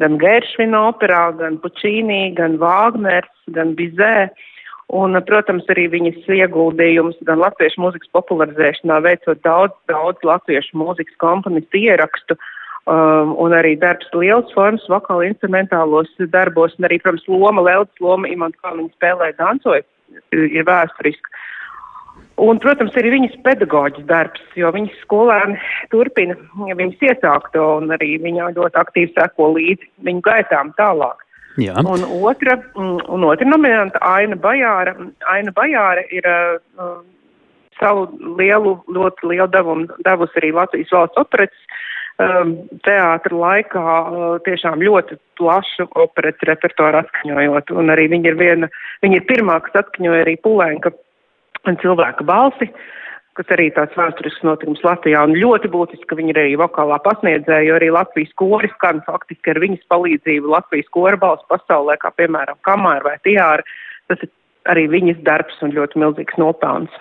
Gan 0.00 0.14
Geršvina 0.20 0.86
operā, 0.92 1.26
gan 1.36 1.58
Pučīnī, 1.60 2.36
gan 2.38 2.54
Vāgners, 2.60 3.32
gan 3.56 3.74
Bizē. 3.76 4.30
Uh, 4.30 4.46
Un, 4.90 5.14
protams, 5.22 5.68
arī 5.70 5.84
viņas 5.92 6.24
ieguldījums 6.34 7.20
gan 7.28 7.38
latviešu 7.38 7.78
mūzikas 7.84 8.10
popularizēšanā, 8.16 8.96
veicot 9.04 9.38
daudz, 9.46 9.76
daudz 9.86 10.24
latviešu 10.26 10.80
mūzikas 10.80 11.14
komponistu 11.22 11.78
ierakstu, 11.78 12.34
um, 12.90 13.36
un 13.38 13.54
arī 13.54 13.76
darbs 13.78 14.10
liels 14.18 14.50
formas, 14.56 14.88
vokāli 14.90 15.30
instrumentālos 15.30 16.10
darbos, 16.34 16.74
un 16.78 16.88
arī, 16.90 16.98
protams, 17.04 17.28
loma, 17.30 17.62
Leldas 17.68 18.02
loma, 18.02 18.26
imant, 18.34 18.58
kā 18.58 18.74
viņa 18.74 18.90
spēlē, 18.96 19.30
dancoja, 19.38 19.86
ir 20.34 20.66
vēsturiska. 20.66 21.38
Un, 22.40 22.58
protams, 22.58 22.94
arī 22.96 23.14
viņas 23.14 23.38
pedagoģis 23.44 24.06
darbs, 24.08 24.42
jo 24.58 24.70
viņas 24.74 25.02
skolēni 25.04 25.58
turpina 25.92 26.34
viņas 26.66 27.02
iesākto, 27.12 27.66
un 27.78 27.92
arī 27.94 28.14
viņa 28.22 28.54
ļoti 28.56 28.80
aktīvi 28.80 29.12
seko 29.14 29.52
līdzi 29.54 29.90
viņu 30.08 30.24
gaitām 30.24 30.72
tālāk. 30.78 31.20
Jā. 31.60 31.76
Un 31.84 32.04
otra, 32.24 32.56
mm, 32.74 33.06
un 33.08 33.24
otra 33.28 33.48
nominanta 33.48 34.00
Aina 34.00 34.36
Bajāra. 34.36 34.94
Aina 35.32 35.52
Bajāra 35.56 36.04
ir 36.12 36.26
uh, 36.26 37.00
savu 37.80 38.08
lielu, 38.38 38.76
ļoti 38.88 39.30
lielu 39.32 39.48
devumu 39.52 40.00
devusi 40.06 40.40
arī 40.40 40.52
Latvijas 40.56 40.94
valsts 40.94 41.20
operetes 41.20 41.80
um, 42.22 42.54
teātra 42.86 43.42
laikā 43.44 43.82
uh, 43.82 44.38
tiešām 44.46 44.84
ļoti 44.86 45.18
plašu 45.40 45.88
operetes 45.94 46.48
repertuāru 46.48 47.02
atskaņojot. 47.02 47.74
Un 47.76 47.92
arī 47.92 48.08
viņa 48.14 48.32
ir 48.32 48.40
viena, 48.40 48.72
viņa 49.04 49.20
ir 49.20 49.28
pirmā, 49.28 49.60
kas 49.66 49.84
atskaņoja 49.84 50.24
arī 50.26 50.38
Pulēnka 50.44 50.94
cilvēka 51.82 52.24
balsi. 52.24 52.70
Uh, 52.70 52.88
kas 53.38 53.52
arī 53.54 53.68
tāds 53.74 53.96
vēsturisks 53.98 54.44
notikums 54.46 54.82
Latvijā. 54.84 55.22
Un 55.26 55.36
ļoti 55.38 55.70
būtiski, 55.72 56.06
ka 56.10 56.18
viņi 56.18 56.34
ir 56.34 56.40
arī 56.42 56.56
vokālā 56.60 56.98
pasniedzēja, 57.04 57.66
jo 57.68 57.76
arī 57.78 57.90
Latvijas 57.94 58.32
koris 58.40 58.74
skan 58.78 59.02
faktiski 59.06 59.54
ar 59.54 59.62
viņas 59.62 59.86
palīdzību 59.92 60.50
Latvijas 60.54 60.90
kora 60.96 61.20
balss 61.20 61.46
pasaulē, 61.52 61.96
kā 62.02 62.12
piemēram 62.18 62.58
Kamāra 62.66 63.06
vai 63.06 63.16
Tijāra. 63.26 63.66
Tas 64.10 64.26
ir 64.26 64.32
arī 64.70 64.88
viņas 64.92 65.22
darbs 65.26 65.62
un 65.64 65.76
ļoti 65.76 66.02
milzīgs 66.02 66.40
nopelns. 66.42 66.92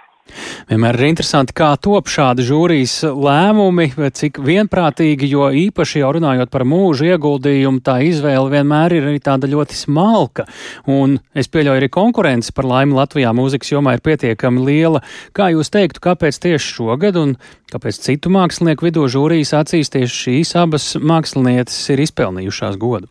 Vienmēr 0.69 0.97
ir 0.99 1.07
interesanti, 1.09 1.55
kā 1.57 1.71
top 1.81 2.09
šādi 2.11 2.45
žūrijas 2.45 2.95
lēmumi, 3.09 3.89
cik 4.15 4.39
vienprātīgi, 4.45 5.29
jo 5.31 5.49
īpaši 5.65 6.03
jau 6.03 6.11
runājot 6.17 6.51
par 6.53 6.65
mūža 6.69 7.13
ieguldījumu, 7.13 7.83
tā 7.85 7.99
izvēle 8.07 8.51
vienmēr 8.53 8.97
ir 8.97 9.09
arī 9.11 9.21
tāda 9.25 9.49
ļoti 9.49 9.77
smalka. 9.79 10.47
Un 10.89 11.17
es 11.33 11.51
pieļauju 11.51 11.81
arī 11.81 11.91
konkurence 11.93 12.53
par 12.55 12.69
laimi 12.69 12.97
Latvijā 12.97 13.33
mūzikas 13.35 13.73
jomā 13.73 13.97
ir 13.97 14.05
pietiekami 14.05 14.65
liela. 14.65 15.03
Kā 15.35 15.51
jūs 15.53 15.73
teiktu, 15.73 16.03
kāpēc 16.09 16.41
tieši 16.45 16.75
šogad 16.79 17.19
un 17.19 17.37
kāpēc 17.73 18.01
citu 18.05 18.33
mākslinieku 18.33 18.89
vidū 18.89 19.07
žūrijas 19.11 19.55
acīs 19.63 19.93
tieši 19.93 20.21
šīs 20.25 20.55
abas 20.59 20.91
mākslinieces 20.99 21.95
ir 21.95 22.05
izpelnījušās 22.07 22.79
godu? 22.81 23.09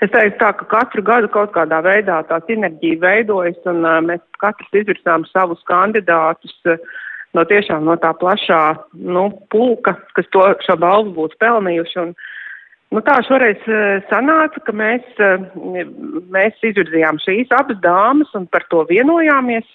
Es 0.00 0.10
teiktu 0.10 0.38
tā, 0.40 0.54
ka 0.56 0.66
katru 0.70 1.04
gadu 1.04 1.28
kaut 1.32 1.52
kādā 1.54 1.82
veidā 1.84 2.22
tā 2.28 2.40
sinerģija 2.48 3.02
veidojas 3.02 3.70
un 3.70 3.84
uh, 3.84 4.00
mēs 4.04 4.22
katrs 4.42 4.82
izvirsām 4.82 5.26
savus 5.32 5.62
kandidātus. 5.68 6.56
Uh, 6.64 6.80
no 7.36 7.44
tiešām 7.46 7.86
no 7.86 7.96
tā 8.00 8.12
plašā 8.18 8.62
nu, 8.94 9.28
pulka, 9.52 9.94
kas 10.16 10.28
to 10.34 10.44
šo 10.66 10.76
balvu 10.80 11.14
būtu 11.18 11.38
pelnījuši. 11.42 11.98
Un, 12.02 12.14
nu, 12.94 13.02
tā 13.06 13.18
šoreiz 13.26 13.62
sanāca, 14.10 14.62
ka 14.66 14.74
mēs, 14.76 15.06
mēs 16.34 16.64
izvirzījām 16.72 17.20
šīs 17.22 17.54
abas 17.58 17.78
dāmas 17.84 18.34
un 18.38 18.48
par 18.50 18.66
to 18.72 18.82
vienojāmies 18.90 19.68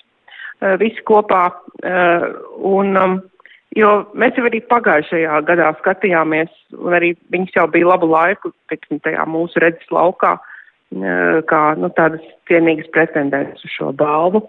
visi 0.81 1.03
kopā. 1.07 1.47
Un, 1.83 2.95
um, 2.99 3.17
Jo 3.75 3.91
mēs 4.15 4.37
jau 4.39 4.45
arī 4.47 4.61
pagājušajā 4.71 5.39
gadā 5.49 5.71
skatījāmies, 5.81 6.51
un 6.79 6.95
arī 6.95 7.11
viņas 7.33 7.57
jau 7.57 7.65
bija 7.73 7.89
labu 7.91 8.07
laiku, 8.07 8.53
teiksim, 8.71 9.01
tajā 9.03 9.25
mūsu 9.27 9.59
redzes 9.59 9.89
laukā, 9.91 10.37
kā 11.49 11.63
nu, 11.81 11.89
tādas 11.97 12.23
cienīgas 12.47 12.87
pretendentes 12.95 13.65
uz 13.67 13.73
šo 13.73 13.91
balvu. 13.99 14.45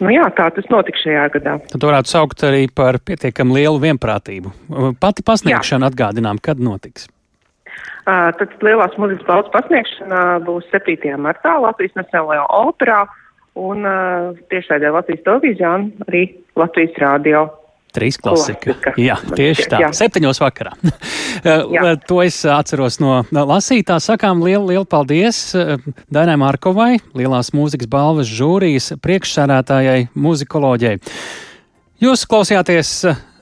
Nu 0.00 0.10
jā, 0.10 0.24
tā 0.34 0.48
tas 0.56 0.66
notika 0.72 0.98
šajā 1.02 1.28
gadā. 1.36 1.58
Tad 1.70 1.84
varētu 1.84 2.10
saukt 2.10 2.42
arī 2.48 2.64
par 2.72 2.98
pietiekami 3.04 3.60
lielu 3.60 3.78
vienprātību. 3.82 4.52
Pati 4.98 5.24
pasniegšana 5.26 5.86
jā. 5.86 5.92
atgādinām, 5.92 6.40
kad 6.42 6.58
notiks. 6.62 7.06
Uh, 8.08 8.30
tad 8.40 8.54
lielās 8.64 8.94
muzikas 8.96 9.26
balvas 9.28 9.50
pasniegšana 9.52 10.20
būs 10.46 10.66
7. 10.72 11.12
martā 11.20 11.58
Latvijas 11.60 11.98
Nacionālajā 11.98 12.46
operā 12.56 13.02
un 13.60 13.84
uh, 13.84 14.38
tiešraidē 14.48 14.94
Latvijas 14.94 15.26
televīzijā 15.26 15.72
un 15.76 15.90
arī 16.08 16.22
Latvijas 16.56 16.96
rādio. 17.02 17.44
Trīs 17.98 18.18
klasika. 18.20 18.74
klasika. 18.74 18.94
Jā, 19.00 19.18
tieši 19.34 19.68
tā. 19.72 19.82
Jā. 19.84 19.90
Septiņos 19.96 20.40
vakarā. 20.42 20.74
to 22.08 22.20
es 22.24 22.40
atceros 22.48 23.00
no 23.02 23.20
lasītā. 23.32 23.98
Sakām 24.02 24.42
lielu, 24.46 24.64
lielu 24.70 24.86
paldies 24.88 25.42
Dainai 26.14 26.38
Markovai, 26.40 26.98
Lielās 27.18 27.52
mūzikas 27.56 27.90
balvas 27.90 28.30
žūrijas 28.30 28.92
priekšsādātājai, 29.04 30.08
muzikoloģijai. 30.18 30.98
Jūs 31.98 32.22
klausījāties 32.30 32.92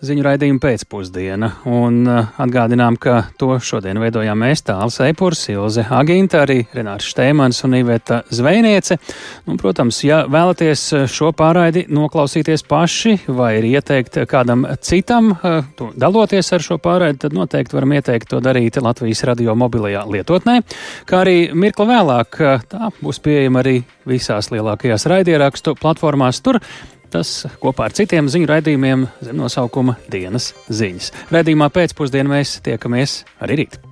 ziņu 0.07 0.24
raidījuma 0.24 0.62
pēcpusdiena. 0.62 1.50
Un 1.70 1.98
uh, 2.09 2.28
atgādinām, 2.42 2.96
ka 3.00 3.26
to 3.40 3.57
šodien 3.62 4.00
veidojām 4.02 4.38
mēs, 4.40 4.64
Tāls 4.66 4.98
Eipurs, 5.04 5.42
Ilze 5.52 5.84
Aginta, 5.92 6.44
arī 6.44 6.62
Renārs 6.74 7.09
Štēmans 7.11 7.61
un 7.66 7.76
Iveta 7.78 8.22
Zvejniece. 8.34 8.98
Un, 9.46 9.59
protams, 9.61 10.00
ja 10.07 10.22
vēlaties 10.30 10.84
šo 11.12 11.32
pārraidi 11.36 11.86
noklausīties 11.92 12.64
paši 12.70 13.16
vai 13.28 13.57
ir 13.61 13.68
ieteikt 13.74 14.20
kādam 14.30 14.66
citam, 14.80 15.32
uh, 15.36 15.61
daloties 15.98 16.52
ar 16.57 16.64
šo 16.64 16.80
pārraidi, 16.82 17.20
tad 17.26 17.36
noteikti 17.36 17.76
varam 17.76 17.96
ieteikt 17.98 18.30
to 18.32 18.42
darīt 18.44 18.80
Latvijas 18.82 19.24
radio 19.28 19.54
mobilajā 19.59 20.07
lietotnē, 20.11 20.61
kā 21.09 21.22
arī 21.24 21.38
mirkli 21.54 21.88
vēlāk 21.90 22.42
tā 22.70 22.90
būs 23.00 23.20
pieejama 23.24 23.62
arī 23.62 23.78
visās 24.07 24.50
lielākajās 24.54 25.07
raidierakstu 25.11 25.74
platformās. 25.80 26.40
Tur 26.44 26.61
Tas 27.17 27.47
kopā 27.62 27.87
ar 27.89 27.95
citiem 27.97 28.27
ziņu 28.29 28.51
raidījumiem 28.51 29.07
zem 29.25 29.39
nosaukuma 29.41 29.95
Dienas 30.12 30.51
ziņas. 30.69 31.09
Radījumā 31.33 31.73
pēcpusdienā 31.73 32.35
mēs 32.37 32.59
tiekamies 32.67 33.23
arī 33.41 33.62
rīt. 33.62 33.86